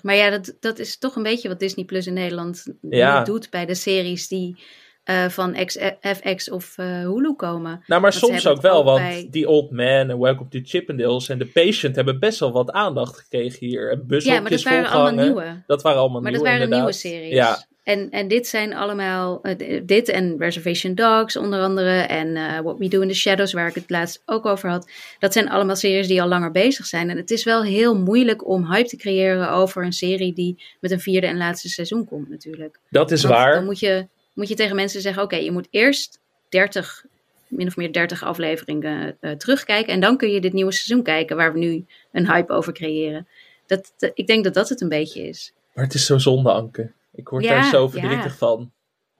[0.03, 3.25] Maar ja, dat, dat is toch een beetje wat Disney Plus in Nederland ja.
[3.25, 4.57] doet bij de series die
[5.05, 7.83] uh, van X, FX of uh, Hulu komen.
[7.87, 9.29] Nou, maar soms ook wel, want bij...
[9.31, 13.19] die Old Man en Welcome to Chippendales en The Patient hebben best wel wat aandacht
[13.19, 13.91] gekregen hier.
[13.91, 15.63] En ja, maar dat waren allemaal nieuwe.
[15.67, 17.03] Dat waren allemaal maar nieuwe, Maar dat waren inderdaad.
[17.05, 17.35] nieuwe series.
[17.35, 17.67] Ja.
[17.89, 22.79] En, en dit zijn allemaal, uh, dit en Reservation Dogs onder andere en uh, What
[22.79, 24.91] We Do in the Shadows, waar ik het laatst ook over had.
[25.19, 27.11] Dat zijn allemaal series die al langer bezig zijn.
[27.11, 30.91] En het is wel heel moeilijk om hype te creëren over een serie die met
[30.91, 32.79] een vierde en laatste seizoen komt natuurlijk.
[32.91, 33.55] Dat is Want waar.
[33.55, 37.05] Dan moet je, moet je tegen mensen zeggen, oké, okay, je moet eerst 30,
[37.47, 39.93] min of meer 30 afleveringen uh, terugkijken.
[39.93, 43.27] En dan kun je dit nieuwe seizoen kijken waar we nu een hype over creëren.
[43.67, 45.53] Dat, dat, ik denk dat dat het een beetje is.
[45.75, 46.97] Maar het is zo zonde, Anke.
[47.19, 48.73] Ik word ja, daar zo verdrietig van.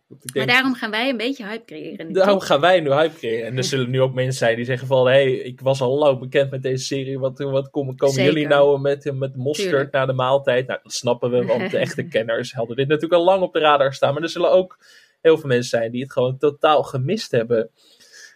[0.09, 2.13] Denk, maar daarom gaan wij een beetje hype creëren.
[2.13, 3.47] Daarom gaan wij nu hype creëren.
[3.47, 5.07] En er zullen nu ook mensen zijn die zeggen van...
[5.07, 7.19] Hé, hey, ik was al lang bekend met deze serie.
[7.19, 9.93] Wat, wat komen, komen jullie nou met, met mosterd Tuurlijk.
[9.93, 10.67] na de maaltijd?
[10.67, 11.45] Nou, dat snappen we.
[11.45, 14.15] Want de echte kenners hadden dit natuurlijk al lang op de radar staan.
[14.15, 14.79] Maar er zullen ook
[15.21, 17.71] heel veel mensen zijn die het gewoon totaal gemist hebben.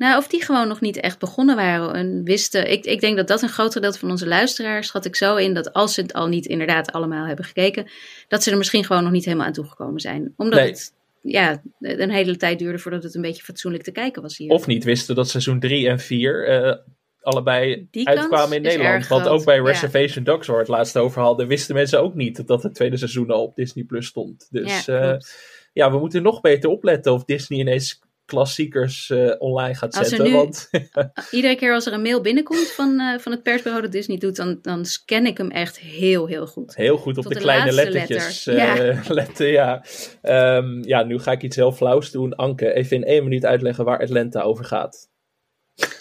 [0.03, 2.71] Nou, of die gewoon nog niet echt begonnen waren en wisten.
[2.71, 5.55] Ik, ik denk dat dat een groot gedeelte van onze luisteraars schat ik zo in.
[5.55, 7.91] Dat als ze het al niet inderdaad allemaal hebben gekeken.
[8.29, 10.35] Dat ze er misschien gewoon nog niet helemaal aan toegekomen zijn.
[10.37, 10.69] Omdat Nee.
[10.69, 14.51] het ja, een hele tijd duurde voordat het een beetje fatsoenlijk te kijken was hier.
[14.51, 16.83] Of niet wisten dat seizoen 3 en 4
[17.21, 19.07] allebei Die uitkwamen in Nederland.
[19.07, 19.63] Want ook bij ja.
[19.63, 22.97] Reservation Dogs, waar we het laatst over hadden, wisten mensen ook niet dat het tweede
[22.97, 24.49] seizoen al op Disney Plus stond.
[24.51, 25.37] Dus Ja, klopt.
[25.73, 30.27] ja, we moeten nog beter opletten of Disney ineens klassiekers eh, online gaat Als zetten.
[30.29, 30.71] nu- Want
[31.31, 34.37] Iedere keer als er een mail binnenkomt van, eh, van het persbureau dat Disney doet,
[34.37, 36.77] dan, dan scan ik hem echt heel, heel goed.
[36.77, 38.89] heel goed op de de kleine lettertjes letter.
[38.89, 39.47] eh, letten.
[39.49, 39.85] Ja.
[40.23, 42.35] Ehm, ja, nu ga ik iets heel flauws doen.
[42.37, 45.11] Anke, even in één minuut uitleggen waar Atlanta over gaat.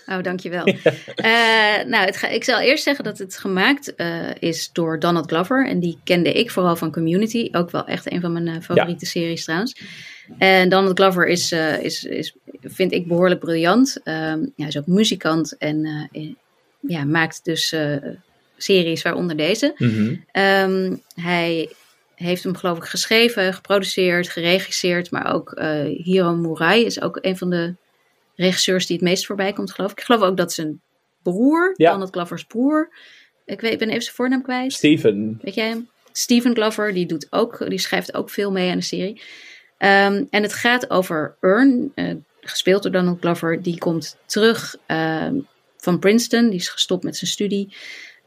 [0.05, 0.65] Oh, dankjewel.
[1.15, 3.93] Eh, nou, het ga, ik zal eerst zeggen dat het gemaakt
[4.39, 5.67] is door Donald Glover.
[5.67, 7.49] En die kende ik vooral van Community.
[7.51, 9.81] Ook wel echt een van mijn favoriete series trouwens.
[10.37, 13.99] En Donald Glover is, eh, is, is vind ik behoorlijk briljant.
[14.03, 16.33] Ehm, hij is ook muzikant en eh,
[16.79, 17.95] ja, maakt dus eh,
[18.57, 19.73] series waaronder deze.
[20.31, 21.69] Ehm, hij
[22.15, 25.11] heeft hem geloof ik geschreven, geproduceerd, geregisseerd.
[25.11, 25.61] Maar ook
[26.03, 27.75] Hiro Murai is ook een van de
[28.35, 29.99] regisseurs die het meest voorbij komt, geloof ik.
[29.99, 30.81] Ik geloof ook dat zijn
[31.23, 31.91] broer, Ja.
[31.91, 32.89] Donald Glovers broer,
[33.45, 34.73] ik, weet, ben even zijn voornaam kwijt.
[34.73, 35.39] Steven.
[35.41, 35.89] Weet jij hem?
[36.11, 39.21] Steven Glover, die, doet ook, die schrijft ook veel mee aan de serie.
[39.81, 43.61] Ehm, en het gaat over Earn, eh, gespeeld door Donald Glover.
[43.61, 45.35] Die komt terug ehm,
[45.77, 46.49] van Princeton.
[46.49, 47.75] Die is gestopt met zijn studie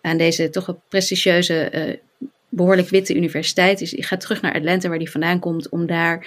[0.00, 1.96] aan deze toch wel prestigieuze, eh,
[2.48, 3.78] behoorlijk witte universiteit.
[3.78, 6.26] Dus die gaat terug naar Atlanta, waar hij vandaan komt, om daar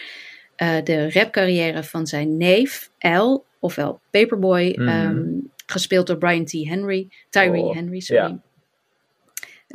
[0.55, 4.87] eh, de rapcarrière van zijn neef, Al, ofwel Paperboy, Mhm.
[4.87, 5.23] ehm,
[5.65, 6.51] gespeeld door Brian T.
[6.51, 8.21] Henry, Tyree Oh, Henry, sorry.
[8.21, 8.41] ja.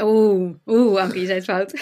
[0.01, 1.73] Oeh, oeh, Anke, je zei het fout.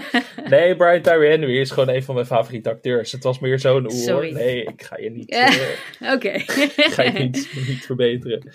[0.50, 3.12] nee, Brian Tyree Henry is gewoon een van mijn favoriete acteurs.
[3.12, 4.32] Het was meer zo'n oeh.
[4.32, 5.52] Nee, ik ga je niet, eh,
[6.14, 6.38] Oké.
[6.76, 8.50] ga je niet, niet verbeteren.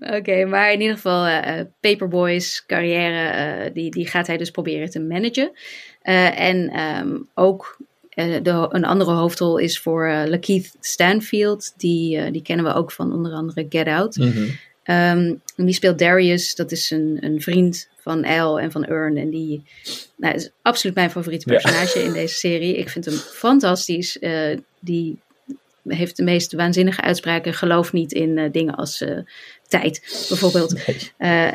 [0.00, 5.00] Oké, maar in ieder geval eh, Paperboys carrière, die, die gaat hij dus proberen te
[5.00, 5.52] managen.
[6.02, 7.76] En ehm, ook
[8.14, 11.74] de, een andere hoofdrol is voor Lakeith Stanfield.
[11.76, 14.16] Die, die kennen we ook van onder andere Get Out.
[14.16, 14.48] Mhm.
[14.82, 19.16] Ehm, die speelt Darius, dat is een, een vriend van Al en van Earn.
[19.16, 19.62] En die
[20.16, 21.60] nou, is absoluut mijn favoriete Ja.
[21.60, 22.76] personage in deze serie.
[22.76, 24.18] Ik vind hem fantastisch.
[24.18, 25.18] Eh, die
[25.84, 27.54] heeft de meest waanzinnige uitspraken.
[27.54, 29.18] Geloof niet in eh, dingen als eh,
[29.68, 30.74] tijd, bijvoorbeeld.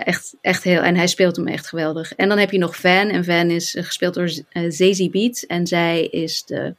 [0.05, 0.81] Echt, echt heel.
[0.81, 2.15] En hij speelt hem echt geweldig.
[2.15, 3.09] En dan heb je nog Van.
[3.09, 4.29] En Van is gespeeld door
[4.69, 5.45] Zazie Beats.
[5.45, 6.75] En zij is de.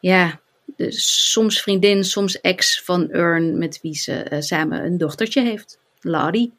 [0.00, 0.40] Ja.
[0.76, 5.78] De, soms vriendin, soms ex van Earn, met wie ze samen een dochtertje heeft.
[6.00, 6.52] Lottie.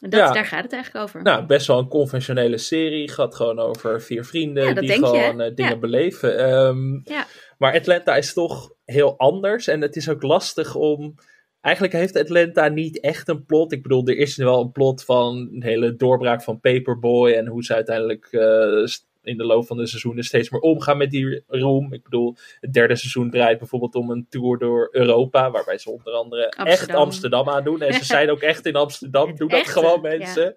[0.00, 0.32] En dat, Ja.
[0.32, 1.22] daar gaat het eigenlijk over.
[1.22, 3.10] Nou, best wel een conventionele serie.
[3.10, 6.38] Gaat gewoon over vier vrienden Ja, die je, gewoon eh, dingen beleven.
[6.38, 7.26] Ehm, Ja.
[7.58, 9.66] Maar Atlanta is toch heel anders.
[9.66, 11.14] En het is ook lastig om.
[11.60, 13.72] Eigenlijk heeft Atlanta niet echt een plot.
[13.72, 17.32] Ik bedoel, er is wel een plot van een hele doorbraak van Paperboy.
[17.32, 18.86] En hoe ze uiteindelijk eh,
[19.22, 21.92] in de loop van de seizoenen steeds meer omgaan met die roem.
[21.92, 25.50] Ik bedoel, het derde seizoen draait bijvoorbeeld om een tour door Europa.
[25.50, 27.48] Waarbij ze onder andere echt Amsterdam.
[27.48, 27.82] Aan doen.
[27.82, 29.36] En ze zijn ook echt in Amsterdam.
[29.36, 30.08] Doe dat gewoon, ja.
[30.08, 30.56] mensen.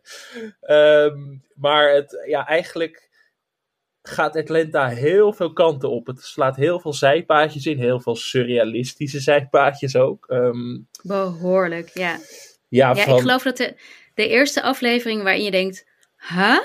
[0.62, 1.20] Ehm,
[1.56, 3.12] maar het, ja, eigenlijk
[4.02, 6.08] gaat Atlanta heel veel kanten op.
[6.08, 10.26] Het slaat heel veel zijpaadjes in, heel veel surrealistische zijpaadjes ook.
[10.28, 12.18] Ehm, Behoorlijk, ja.
[12.68, 13.76] ja, Ja, van, ik geloof dat de,
[14.14, 15.86] de eerste aflevering waarin je denkt,
[16.30, 16.60] huh?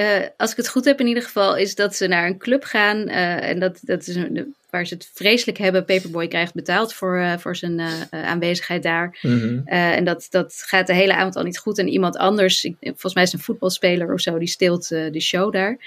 [0.00, 2.64] Eh, als ik het goed heb in ieder geval, is dat ze naar een club
[2.64, 3.08] gaan.
[3.08, 5.84] eh, en dat, dat is een- waar ze het vreselijk hebben.
[5.84, 7.80] Paperboy krijgt betaald voor, eh, voor zijn
[8.10, 9.18] aanwezigheid daar.
[9.22, 9.60] Mhm.
[9.68, 11.78] En dat, dat gaat de hele avond al niet goed.
[11.78, 15.52] En iemand anders, ik, volgens mij is een voetbalspeler of zo, die steelt de show
[15.52, 15.78] daar.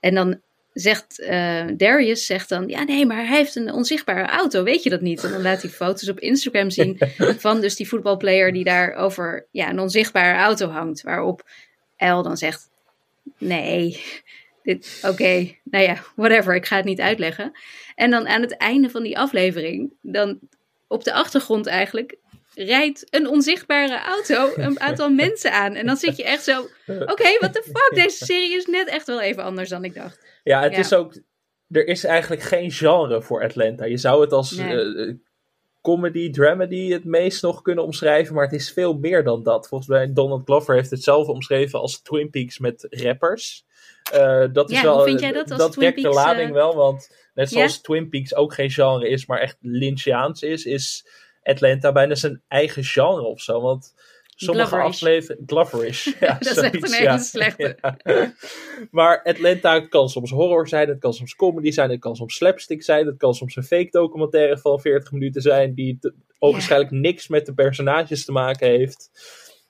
[0.00, 0.40] En dan
[0.72, 1.22] zegt
[1.76, 5.24] Darius, zegt dan, ja nee, maar hij heeft een onzichtbare auto, weet je dat niet?
[5.24, 6.98] En dan laat hij foto's op Instagram zien
[7.46, 11.02] van dus die voetbalplayer die daar over ja, een onzichtbare auto hangt.
[11.02, 11.42] Waarop
[11.96, 12.69] El dan zegt,
[13.38, 14.02] nee,
[14.62, 17.52] dit, oké, nou ja, whatever, ik ga het niet uitleggen.
[17.94, 20.38] En dan aan het einde van die aflevering, dan
[20.88, 22.16] op de achtergrond eigenlijk,
[22.54, 25.74] rijdt een onzichtbare auto een aantal mensen aan.
[25.74, 29.06] En dan zit je echt zo, oké, what the fuck, deze serie is net echt
[29.06, 30.18] wel even anders dan ik dacht.
[30.42, 30.78] ja, het ja.
[30.78, 31.20] is ook.
[31.68, 33.84] Er is eigenlijk geen genre voor Atlanta.
[33.84, 34.80] Je zou het als Nee.
[34.94, 35.14] eh,
[35.80, 39.68] comedy, dramedy het meest nog kunnen omschrijven, maar het is veel meer dan dat.
[39.68, 43.64] Volgens mij Donald Glover heeft het zelf omschreven als Twin Peaks met rappers.
[44.12, 46.16] Eh, dat is Ja, wel, hoe vind jij dat als dat Twin dekt de Peaks,
[46.16, 50.42] lading eh, wel, want net zoals Twin Peaks ook geen genre is, maar echt Lynchiaans
[50.42, 51.06] is, is
[51.42, 53.60] Atlanta bijna zijn eigen genre of zo.
[53.60, 53.94] Want
[54.44, 55.46] sommige afleveringen.
[55.46, 56.08] Gloverish.
[56.20, 57.18] Ja, Dat is echt een hele ja.
[57.18, 57.76] slechte.
[58.04, 58.32] Ja.
[58.90, 62.82] Maar Atlanta kan soms horror zijn, het kan soms comedy zijn, het kan soms slapstick
[62.82, 65.98] zijn, het kan soms een fake documentaire van 40 minuten zijn die
[66.38, 69.10] ogenschijnlijk niks met de personages te maken heeft.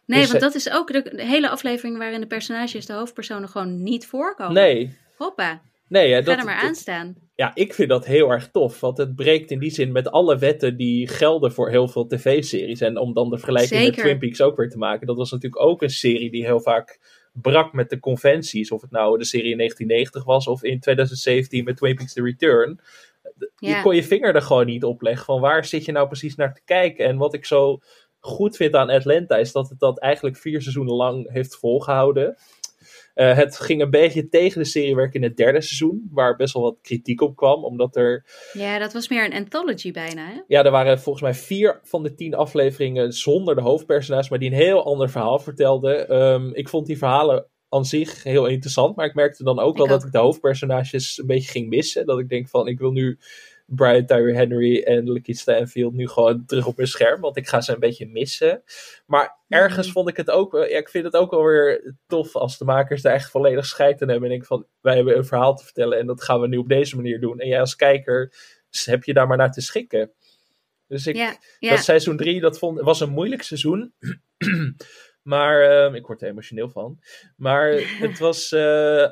[0.06, 2.92] Nee, Dus, want eh, dat is ook de, de hele aflevering waarin de personages, de
[2.92, 4.54] hoofdpersonen, gewoon niet voorkomen.
[4.54, 7.16] Nee, Hoppa, nee, ga dat, er maar aan staan.
[7.40, 10.38] Ja, ik vind dat heel erg tof, want het breekt in die zin met alle
[10.38, 12.80] wetten die gelden voor heel veel tv-series.
[12.80, 13.94] En om dan de vergelijking met.
[13.94, 17.00] Twin Peaks ook weer te maken, dat was natuurlijk ook een serie die heel vaak
[17.32, 18.70] brak met de conventies.
[18.70, 22.22] Of het nou de serie in 1990 was of in 2017 met Twin Peaks The
[22.22, 22.80] Return.
[23.56, 26.34] Je kon je vinger er gewoon niet op leggen van waar zit je nou precies
[26.34, 27.04] naar te kijken.
[27.06, 27.78] En wat ik zo
[28.18, 32.36] goed vind aan Atlanta is dat het dat eigenlijk vier seizoenen lang heeft volgehouden.
[33.20, 36.62] Eh, het ging een beetje tegen de seriewerk in het derde seizoen, waar best wel
[36.62, 40.40] wat kritiek op kwam, omdat er, Ja, dat was meer een anthology bijna, hè?
[40.46, 44.50] ja, er waren volgens mij vier van de tien afleveringen zonder de hoofdpersonages, maar die
[44.50, 46.08] een heel ander verhaal vertelden.
[46.08, 49.86] Ehm, ik vond die verhalen aan zich heel interessant, maar ik merkte dan ook wel
[49.86, 52.06] dat ik de hoofdpersonages een beetje ging missen.
[52.06, 53.18] Dat ik denk van, ik wil nu
[53.74, 57.60] Brian Tyree Henry en Lakeith Stanfield nu gewoon terug op mijn scherm, want ik ga
[57.60, 58.62] ze een beetje missen.
[59.06, 59.94] Maar ergens Mhm.
[59.94, 63.02] vond ik het ook, ja, ik vind het ook wel weer tof als de makers
[63.02, 64.30] daar echt volledig scheid aan hebben.
[64.30, 66.68] En ik van, wij hebben een verhaal te vertellen en dat gaan we nu op
[66.68, 67.38] deze manier doen.
[67.40, 68.32] En jij als kijker
[68.84, 70.12] heb je daar maar naar te schikken.
[70.86, 71.16] Dus ik,
[71.70, 73.94] dat seizoen 3, dat vond, was een moeilijk seizoen.
[75.22, 76.98] maar ehm, ik word er emotioneel van.
[77.36, 77.70] Maar
[78.06, 79.10] het was eh,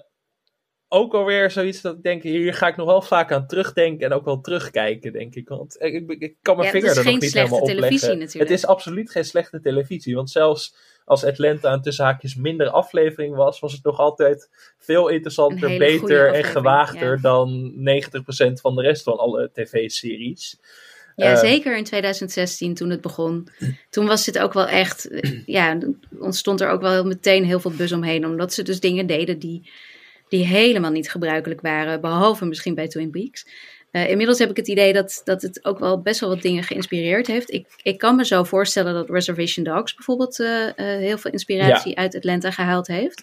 [0.89, 4.13] ook alweer zoiets dat ik denk, hier ga ik nog wel vaak aan terugdenken en
[4.13, 5.49] ook wel terugkijken, denk ik.
[5.49, 8.19] Want ik, ik, kan mijn Ja, vinger er nog niet helemaal op televisie leggen.
[8.19, 8.51] natuurlijk.
[8.51, 10.15] Het is absoluut geen slechte televisie.
[10.15, 10.75] Want zelfs
[11.05, 16.35] als Atlanta een tussen haakjes minder aflevering was, was het nog altijd veel interessanter, beter
[16.35, 17.23] en gewaagder ja.
[17.23, 20.59] dan 90% van de rest van alle tv-series.
[21.17, 23.49] Ja, Eh, zeker in 2016 toen het begon.
[23.91, 25.79] Toen was het ook wel echt, eh, ja,
[26.19, 28.27] ontstond er ook wel meteen heel veel buzz omheen.
[28.27, 29.71] Omdat ze dus dingen deden die,
[30.29, 32.01] die helemaal niet gebruikelijk waren.
[32.01, 33.47] Behalve misschien bij Twin Peaks.
[33.91, 36.63] Eh, inmiddels heb ik het idee dat, dat het ook wel best wel wat dingen
[36.63, 37.53] geïnspireerd heeft.
[37.53, 41.97] Ik, ik kan me zo voorstellen dat Reservation Dogs bijvoorbeeld eh, eh, heel veel inspiratie
[41.99, 43.23] uit Atlanta gehaald heeft.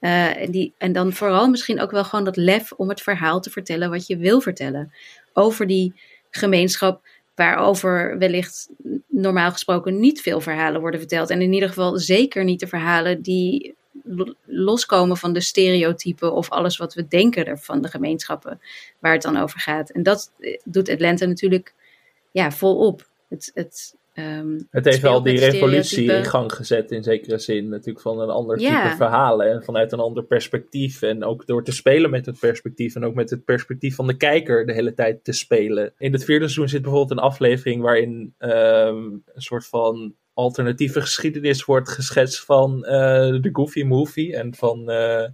[0.00, 3.50] En, die, en dan vooral misschien ook wel gewoon dat lef om het verhaal te
[3.50, 4.92] vertellen wat je wil vertellen.
[5.32, 5.94] Over die
[6.30, 8.68] gemeenschap waarover wellicht
[9.08, 11.30] normaal gesproken niet veel verhalen worden verteld.
[11.30, 13.74] En in ieder geval zeker niet de verhalen die
[14.44, 18.60] loskomen van de stereotypen of alles wat we denken er van de gemeenschappen
[18.98, 19.90] waar het dan over gaat.
[19.90, 21.74] En dat eh, doet Atlanta natuurlijk
[22.30, 23.10] ja, volop.
[23.28, 27.68] Het, het, ehm, Het heeft wel die revolutie in gang gezet in zekere zin.
[27.68, 31.02] Natuurlijk van een ander type verhalen en vanuit een ander perspectief.
[31.02, 34.16] En ook door te spelen met het perspectief en ook met het perspectief van de
[34.16, 35.92] kijker de hele tijd te spelen.
[35.98, 41.64] In het vierde seizoen zit bijvoorbeeld een aflevering waarin ehm, een soort van alternatieve geschiedenis
[41.64, 42.92] wordt geschetst van eh,
[43.40, 44.36] de Goofy Movie.
[44.36, 45.28] En van eh,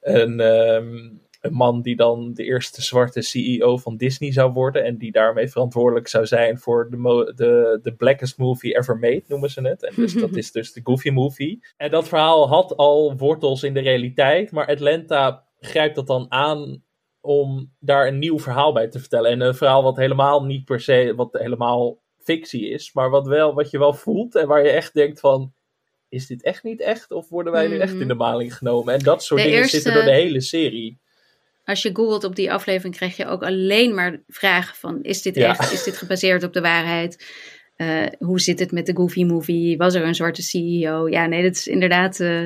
[0.00, 4.84] een, ehm, een man die dan de eerste zwarte CEO van Disney zou worden.
[4.84, 9.50] En die daarmee verantwoordelijk zou zijn voor de, de, de blackest movie ever made, noemen
[9.50, 9.84] ze het.
[9.84, 11.64] En dus, dat is dus de Goofy Movie.
[11.76, 14.52] En dat verhaal had al wortels in de realiteit.
[14.52, 16.82] Maar Atlanta grijpt dat dan aan
[17.20, 19.30] om daar een nieuw verhaal bij te vertellen.
[19.30, 22.92] En een verhaal wat helemaal niet per se, wat helemaal fictie is.
[22.92, 25.52] Maar wat, wel, wat je wel voelt en waar je echt denkt van...
[26.08, 27.10] Is dit echt niet echt?
[27.10, 28.94] Of worden wij nu echt in de maling genomen?
[28.94, 30.98] En dat soort De dingen eerste- zitten door de hele serie.
[31.64, 35.34] Als je googelt op die aflevering, krijg je ook alleen maar vragen van: is dit
[35.34, 35.48] Ja.
[35.48, 35.72] echt?
[35.72, 37.32] Is dit gebaseerd op de waarheid?
[37.76, 39.76] Eh, hoe zit het met de Goofy Movie?
[39.76, 41.08] Was er een zwarte CEO?
[41.08, 42.20] Ja, nee, dat is inderdaad.
[42.20, 42.44] eh,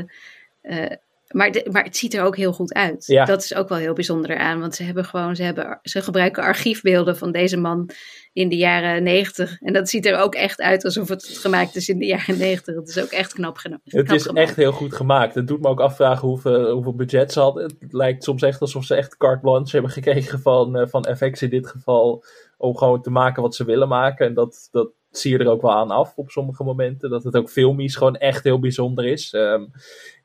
[0.61, 0.91] eh,
[1.29, 3.07] maar, de- maar het ziet er ook heel goed uit.
[3.07, 3.25] Ja.
[3.25, 4.61] Dat is ook wel heel bijzonder eraan.
[4.61, 7.91] Want ze hebben gewoon, ze, hebben, ze gebruiken archiefbeelden van deze man
[8.33, 9.61] in de jaren negentig.
[9.61, 12.75] En dat ziet er ook echt uit alsof het gemaakt is in de jaren negentig.
[12.75, 13.79] Dat is ook echt knap genoeg.
[13.85, 15.35] Het is echt heel goed gemaakt.
[15.35, 17.77] Het doet me ook afvragen hoeveel, hoeveel budget ze hadden.
[17.81, 21.43] Het lijkt soms echt alsof ze echt carte blanche hebben gekregen van, eh, van FX
[21.43, 22.25] in dit geval.
[22.59, 24.27] Om gewoon te maken wat ze willen maken.
[24.27, 27.11] En dat, dat zie je er ook wel aan af op sommige momenten.
[27.11, 29.33] Dat het ook filmisch gewoon echt heel bijzonder is.
[29.33, 29.65] Ehm,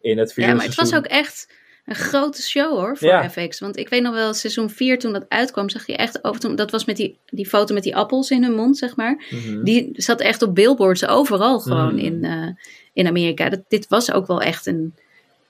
[0.02, 1.54] in het vierde Ja, maar het was ook echt
[1.86, 3.30] een grote show hoor, voor Ja.
[3.30, 3.60] FX.
[3.60, 6.40] Want ik weet nog wel, seizoen 4 toen dat uitkwam, zag je echt over.
[6.42, 9.24] toen- Dat was met die, die foto met die appels in hun mond, zeg maar.
[9.30, 9.64] Mhm.
[9.64, 12.06] Die zat echt op billboards overal gewoon Mhm.
[12.06, 12.48] in, eh,
[12.94, 13.50] in Amerika.
[13.50, 14.96] Dat, dit was ook wel echt een,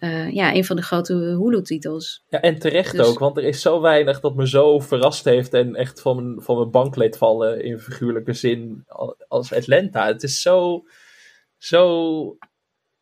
[0.02, 2.24] eh, ja, een van de grote Hulu-titels.
[2.30, 5.54] Ja, en terecht Dus- ook, want er is zo weinig dat me zo verrast heeft
[5.54, 10.08] en echt van mijn, van mijn bank leed vallen in figuurlijke zin al- als Atlanta.
[10.08, 10.84] Het is zo,
[11.58, 12.38] zo,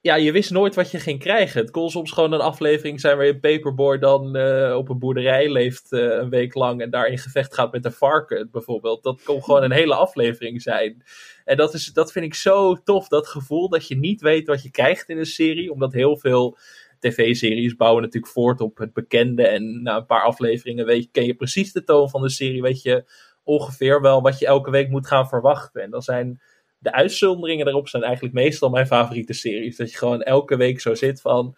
[0.01, 1.61] ja, je wist nooit wat je ging krijgen.
[1.61, 5.91] Het kon soms gewoon een aflevering zijn waarin Paperboy dan eh, op een boerderij leeft
[5.91, 9.03] eh, een week lang en daar in gevecht gaat met een varken bijvoorbeeld.
[9.03, 11.03] Dat kon gewoon een hele aflevering zijn.
[11.45, 14.63] En dat, is, dat vind ik zo tof, dat gevoel dat je niet weet wat
[14.63, 16.57] je krijgt in een serie, omdat heel veel
[16.99, 19.47] tv-series bouwen natuurlijk voort op het bekende.
[19.47, 22.61] En na een paar afleveringen weet je, ken je precies de toon van de serie.
[22.61, 23.03] Weet je
[23.43, 25.81] ongeveer wel wat je elke week moet gaan verwachten.
[25.81, 26.41] En dan zijn
[26.77, 29.77] de uitzonderingen daarop zijn eigenlijk meestal mijn favoriete series.
[29.77, 31.55] Dat je gewoon elke week zo zit van...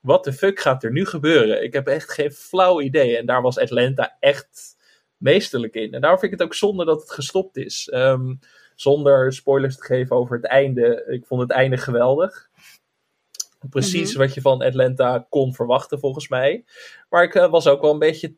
[0.00, 1.62] Wat de fuck gaat er nu gebeuren?
[1.62, 3.16] Ik heb echt geen flauw idee.
[3.16, 4.76] En daar was Atlanta echt
[5.16, 5.92] meesterlijk in.
[5.92, 7.88] En daarom vind ik het ook zonde dat het gestopt is.
[7.88, 8.34] Ehm,
[8.74, 11.04] zonder spoilers te geven over het einde.
[11.08, 12.48] Ik vond het einde geweldig.
[13.70, 14.18] Precies Mhm.
[14.18, 16.64] wat je van Atlanta kon verwachten, volgens mij.
[17.08, 18.34] Maar ik eh, was ook wel een beetje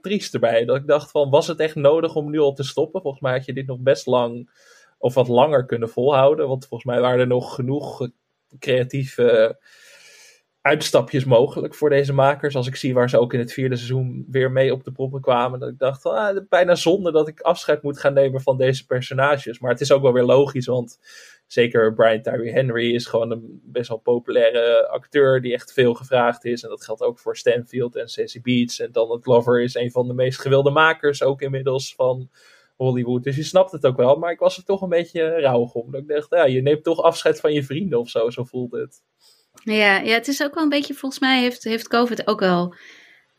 [0.00, 0.64] triest erbij.
[0.64, 3.00] Dat ik dacht van, was het echt nodig om nu al te stoppen?
[3.00, 4.50] Volgens mij had je dit nog best lang
[4.98, 6.48] of wat langer kunnen volhouden.
[6.48, 8.08] Want volgens mij waren er nog genoeg
[8.58, 9.58] creatieve
[10.60, 12.56] uitstapjes mogelijk voor deze makers.
[12.56, 15.20] Als ik zie waar ze ook in het vierde seizoen weer mee op de proppen
[15.20, 15.60] kwamen.
[15.60, 18.86] Dat ik dacht, van, ah, bijna zonde dat ik afscheid moet gaan nemen van deze
[18.86, 19.58] personages.
[19.58, 20.98] Maar het is ook wel weer logisch, want
[21.54, 26.44] zeker Brian Tyree Henry is gewoon een best wel populaire acteur die echt veel gevraagd
[26.44, 26.62] is.
[26.62, 28.80] En dat geldt ook voor Stanfield en Sassy Beats.
[28.80, 32.30] En Donald Glover is een van de meest gewilde makers ook inmiddels van
[32.76, 33.24] Hollywood.
[33.24, 35.90] Dus je snapt het ook wel, maar ik was er toch een beetje rauwig om.
[35.90, 38.72] Dat ik dacht, ja, je neemt toch afscheid van je vrienden of zo, zo voelt
[38.72, 39.02] het.
[39.64, 42.74] Ja, ja, het is ook wel een beetje, volgens mij heeft, heeft COVID ook wel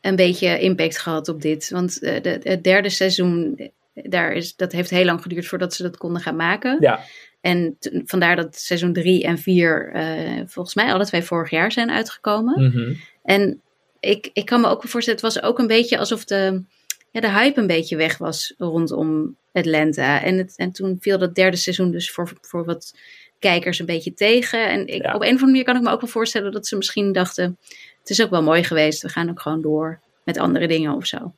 [0.00, 1.70] een beetje impact gehad op dit.
[1.70, 3.68] Want eh, de, het derde seizoen, eh,
[4.10, 6.76] daar is, dat heeft heel lang geduurd voordat ze dat konden gaan maken.
[6.80, 7.00] Ja.
[7.46, 11.90] En vandaar dat seizoen drie en vier eh, volgens mij alle twee vorig jaar zijn
[11.90, 12.62] uitgekomen.
[12.62, 12.94] Mhm.
[13.22, 13.60] En
[14.00, 16.62] ik, ik kan me ook wel voorstellen, het was ook een beetje alsof de,
[17.10, 20.22] ja, de hype een beetje weg was rondom Atlanta.
[20.22, 22.94] En, het, en toen viel dat derde seizoen dus voor, voor wat
[23.38, 24.68] kijkers een beetje tegen.
[24.68, 25.14] En ik, Ja.
[25.14, 27.58] op een of andere manier kan ik me ook wel voorstellen dat ze misschien dachten,
[28.00, 31.06] het is ook wel mooi geweest, we gaan ook gewoon door met andere dingen of
[31.06, 31.32] zo.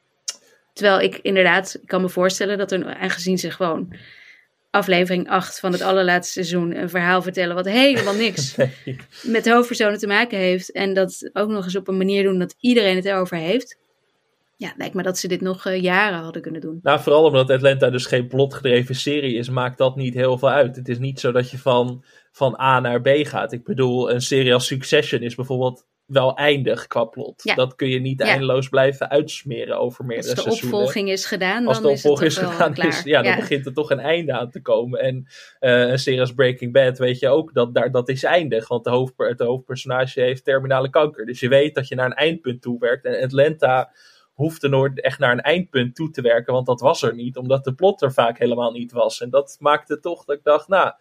[0.73, 3.95] Terwijl ik inderdaad, ik kan me voorstellen dat er, aangezien ze gewoon
[4.71, 8.57] aflevering 8 van het allerlaatste seizoen een verhaal vertellen wat helemaal niks
[9.23, 10.73] met de hoofdpersonen te maken heeft.
[10.73, 13.79] En dat ook nog eens op een manier doen dat iedereen het erover heeft.
[14.57, 16.79] Ja, lijkt me dat ze dit nog uh, jaren hadden kunnen doen.
[16.83, 20.77] Nou, vooral omdat Atlanta dus geen plotgedreven serie is, maakt dat niet heel veel uit.
[20.77, 23.53] Het is niet zo dat je van, van A naar B gaat.
[23.53, 27.41] Ik bedoel, een serie als Succession is bijvoorbeeld wel eindig qua plot.
[27.43, 27.55] Ja.
[27.55, 30.79] Dat kun je niet eindeloos blijven uitsmeren over meerdere Als de seizoenen.
[30.79, 32.87] opvolging is gedaan, Als dan de is het opvolging is wel gedaan, klaar.
[32.89, 35.01] is, ja, dan begint er toch een einde aan te komen.
[35.01, 35.27] En
[35.59, 38.69] eh, een serie als Breaking Bad weet je ook dat daar, dat is eindig.
[38.69, 41.27] Want de, hoofdper, het hoofdpersonage heeft terminale kanker.
[41.27, 43.05] Dus je weet dat je naar een eindpunt toe werkt.
[43.05, 43.93] En Atlanta
[44.33, 46.53] hoefde nooit echt naar een eindpunt toe te werken.
[46.53, 49.21] Want dat was er niet, omdat de plot er vaak helemaal niet was.
[49.21, 50.93] En dat maakte toch dat ik dacht, nou...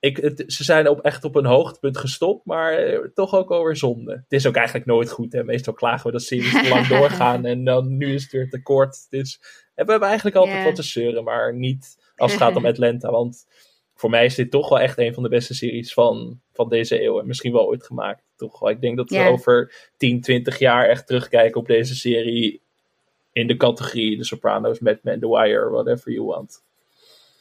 [0.00, 3.76] Ik, het- ze zijn op, echt op een hoogtepunt gestopt, maar eh, toch ook alweer
[3.76, 4.12] zonde.
[4.12, 5.32] Het is ook eigenlijk nooit goed.
[5.32, 5.44] Hè?
[5.44, 8.62] Meestal klagen we dat series te lang doorgaan en dan nu is het weer te
[8.62, 9.06] kort.
[9.10, 9.40] Dus
[9.74, 13.10] en we hebben eigenlijk altijd wat te zeuren, maar niet als het gaat om Atlanta.
[13.10, 13.46] Want
[13.94, 17.02] voor mij is dit toch wel echt een van de beste series van, van deze
[17.02, 17.20] eeuw.
[17.20, 18.22] En misschien wel ooit gemaakt.
[18.36, 18.70] Toch wel.
[18.70, 22.60] Ik denk dat we over 10, 20 jaar echt terugkijken op deze serie
[23.32, 26.62] in de categorie The Sopranos, Mad Men, The Wire, whatever you want.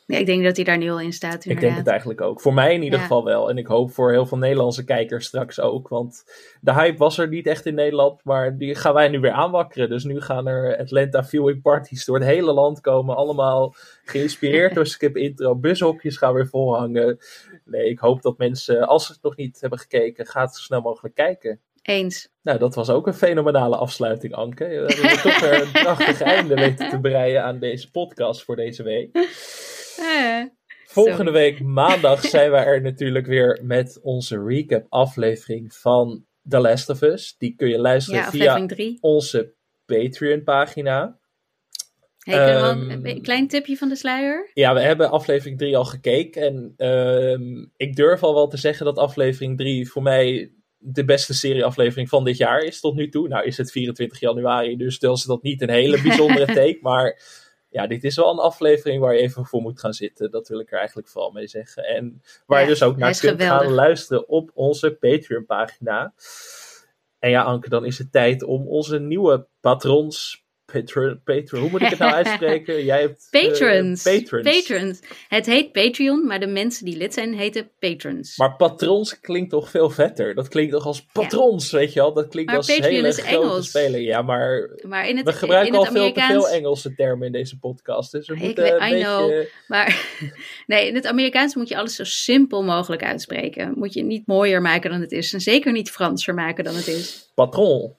[0.08, 1.78] Ja, ik denk dat hij daar nu al in staat, Ik denk inderdaad.
[1.80, 2.42] het eigenlijk ook.
[2.42, 3.06] Voor mij in ieder Ja.
[3.06, 3.50] geval wel.
[3.50, 5.88] En ik hoop voor heel veel Nederlandse kijkers straks ook.
[5.88, 6.24] Want
[6.62, 8.24] de hype was er niet echt in Nederland.
[8.24, 9.90] Maar die gaan wij nu weer aanwakkeren.
[9.90, 13.16] Dus nu gaan er Atlanta viewing parties door het hele land komen.
[13.16, 13.74] Allemaal
[14.06, 15.56] geïnspireerd door Skip Intro.
[15.56, 17.18] Bushokjes gaan weer volhangen.
[17.66, 20.82] Nee, ik hoop dat mensen, als ze het nog niet hebben gekeken, gaat zo snel
[20.82, 21.60] mogelijk kijken.
[21.82, 22.30] Eens.
[22.42, 24.66] Nou, dat was ook een fenomenale afsluiting, Anke.
[24.66, 28.84] We hebben toch weer een prachtig einde weten te breien aan deze podcast voor deze
[28.84, 29.10] week.
[29.98, 30.44] Eh,
[30.86, 36.90] Volgende week maandag zijn we er natuurlijk weer met onze recap aflevering van The Last
[36.90, 37.36] of Us.
[37.38, 38.98] Die kun je luisteren Ja, via drie.
[39.02, 39.54] onze
[39.86, 41.20] Patreon pagina.
[42.20, 44.52] Hey, Ehm, al een klein tipje van de sluier?
[44.54, 46.42] Ja, we hebben aflevering 3 al gekeken.
[46.42, 51.34] En ehm, ik durf al wel te zeggen dat aflevering 3 voor mij de beste
[51.34, 53.28] serieaflevering van dit jaar is tot nu toe.
[53.28, 56.78] Nou is het 24 januari, dus stel ze dat niet een hele bijzondere take.
[56.82, 57.20] Maar
[57.78, 60.32] ja, dit is wel een aflevering waar je even voor moet gaan zitten.
[60.32, 61.84] Dat wil ik er eigenlijk vooral mee zeggen.
[61.84, 66.14] En waar Ja, je dus ook naar kunt gaan luisteren op onze Patreon pagina.
[67.20, 70.46] En ja, Anke, dan is het tijd om onze nieuwe patrons...
[70.74, 72.86] Patron, patron, hoe moet ik het nou uitspreken?
[72.86, 74.04] Jij hebt eh, Patrons.
[74.04, 74.44] patrons.
[74.44, 75.00] patrons.
[75.28, 78.38] Het heet Patreon, maar de mensen die lid zijn heten patrons.
[78.38, 80.36] Maar patrons klinkt toch veel vetter?
[80.36, 82.14] Dat klinkt toch als patrons, weet je wel?
[82.14, 83.68] Dat klinkt Maar als Patreon hele is grote Engels.
[83.70, 84.00] speler.
[84.02, 87.26] Ja, maar maar in het, we gebruiken in al het veel te veel Engelse termen
[87.26, 88.12] in deze podcast.
[88.12, 89.04] Dus we Ik moeten weet- een I beetje...
[89.06, 89.46] know.
[89.68, 90.06] Maar
[90.68, 93.74] nee, in het Amerikaans moet je alles zo simpel mogelijk uitspreken.
[93.76, 95.34] Moet je het niet mooier maken dan het is.
[95.34, 97.32] En zeker niet Franser maken dan het is.
[97.36, 97.96] Patron.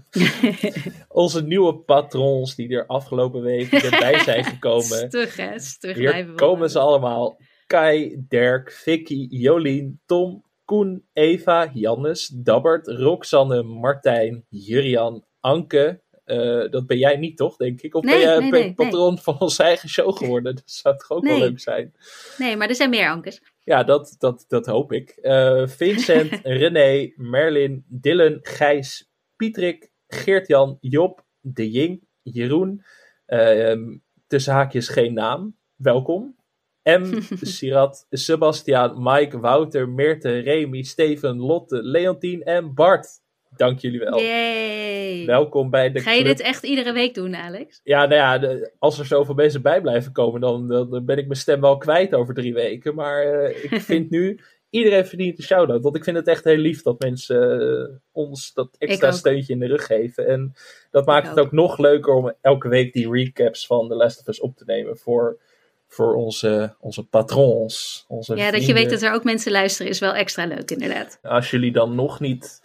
[1.08, 4.84] Onze nieuwe patrons die er afgelopen week erbij zijn gekomen.
[4.84, 5.58] Stug, hè?
[5.58, 7.40] Stug Hier komen ze allemaal.
[7.66, 16.02] Kai, Dirk, Vicky, Jolien, Tom, Koen, Eva, Jannes, Dabbert, Roxanne, Martijn, Jurian, Anke.
[16.24, 17.94] Eh, dat ben jij niet, toch, denk ik?
[17.94, 20.54] Of Nee, ben jij nee, pa- nee, patron van onze eigen show geworden?
[20.54, 21.94] Dat zou toch ook wel leuk zijn?
[22.38, 23.40] Nee, maar er zijn meer ankers.
[23.64, 25.10] Ja, dat, dat, dat hoop ik.
[25.10, 29.11] Eh, Vincent, René, Merlin, Dylan, Gijs,
[29.46, 32.82] Pietrik, Geert-Jan, Job, De Jing, Jeroen.
[33.26, 35.56] ehm, tussen haakjes geen naam.
[35.76, 36.36] Welkom.
[36.82, 37.04] M,
[37.40, 43.08] Sirat, Sebastiaan, Mike, Wouter, Meerte, Remy, Steven, Lotte, Leontien en Bart.
[43.56, 44.20] Dank jullie wel.
[44.20, 45.26] Yay.
[45.26, 46.36] Welkom bij de Ga je club.
[46.36, 47.80] dit echt iedere week doen, Alex?
[47.84, 51.18] Ja, nou ja, de- als er zoveel mensen bij blijven komen, dan, dan dan ben
[51.18, 52.94] ik mijn stem wel kwijt over drie weken.
[52.94, 54.40] Maar eh, ik vind nu,
[54.72, 55.82] iedereen verdient een shout-out.
[55.82, 59.58] Want ik vind het echt heel lief dat mensen eh, ons dat extra steuntje in
[59.58, 60.26] de rug geven.
[60.26, 60.54] En
[60.90, 64.20] dat maakt Ik het ook nog leuker om elke week die recaps van The Last
[64.20, 65.38] of Us op te nemen voor,
[65.86, 68.04] voor onze, onze patrons.
[68.08, 71.18] Onze Ja, dat je weet dat er ook mensen luisteren is wel extra leuk, inderdaad.
[71.22, 72.62] Als jullie dan nog niet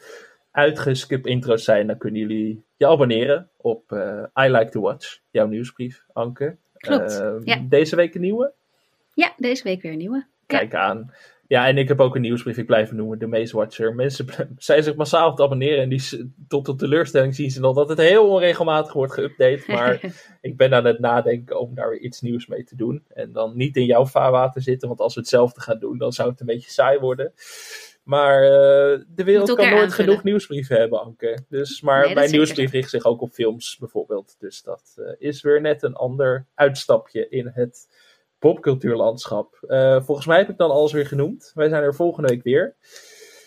[0.51, 5.47] uitgeskip intro's zijn, dan kunnen jullie je abonneren op eh, I Like to Watch, jouw
[5.47, 6.55] nieuwsbrief, Anke.
[6.77, 7.65] Klopt, Ehm, ja.
[7.69, 8.53] Deze week een nieuwe?
[9.13, 10.25] Ja, deze week weer een nieuwe.
[10.45, 11.13] Kijk aan.
[11.47, 13.95] Ja, en ik heb ook een nieuwsbrief, ik blijf noemen, de Maze Watcher.
[13.95, 14.25] Mensen
[14.57, 17.97] zijn zich massaal te abonneren en die, tot de teleurstelling zien ze dan dat het
[17.97, 19.65] heel onregelmatig wordt geüpdate.
[19.67, 19.99] Maar
[20.41, 23.03] ik ben aan het nadenken om daar weer iets nieuws mee te doen.
[23.13, 26.29] En dan niet in jouw vaarwater zitten, want als we hetzelfde gaan doen, dan zou
[26.29, 27.33] het een beetje saai worden.
[28.03, 29.91] Maar eh, de wereld kan nooit aanvullen.
[29.91, 31.39] genoeg nieuwsbrieven hebben, Anke.
[31.49, 34.35] Dus, maar Nee, mijn nieuwsbrief richt zich ook op films bijvoorbeeld.
[34.39, 37.87] Dus dat eh, is weer net een ander uitstapje in het
[38.39, 39.57] popcultuurlandschap.
[39.67, 41.51] Eh, volgens mij heb ik dan alles weer genoemd.
[41.53, 42.75] Wij zijn er volgende week weer.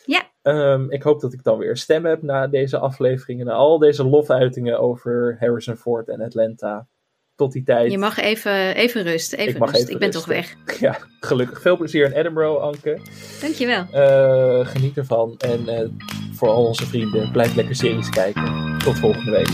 [0.05, 0.31] Ja.
[0.43, 3.47] Um, ik hoop dat ik dan weer stem heb na deze afleveringen.
[3.47, 6.87] Na al deze lofuitingen over Harrison Ford en Atlanta.
[7.35, 7.93] Tot die tijd.
[7.93, 9.33] Je mag even, even rust.
[9.33, 9.83] Even ik mag rust.
[9.83, 10.55] Even ik ben toch weg.
[10.81, 11.61] Ja, gelukkig.
[11.61, 12.99] Veel plezier in Edinburgh, Anke.
[13.41, 13.87] Dankjewel.
[13.95, 15.35] Uh, geniet ervan.
[15.39, 15.89] En uh,
[16.33, 18.79] voor al onze vrienden, blijf lekker series kijken.
[18.79, 19.51] Tot volgende week.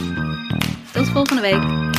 [0.93, 1.96] Tot volgende week.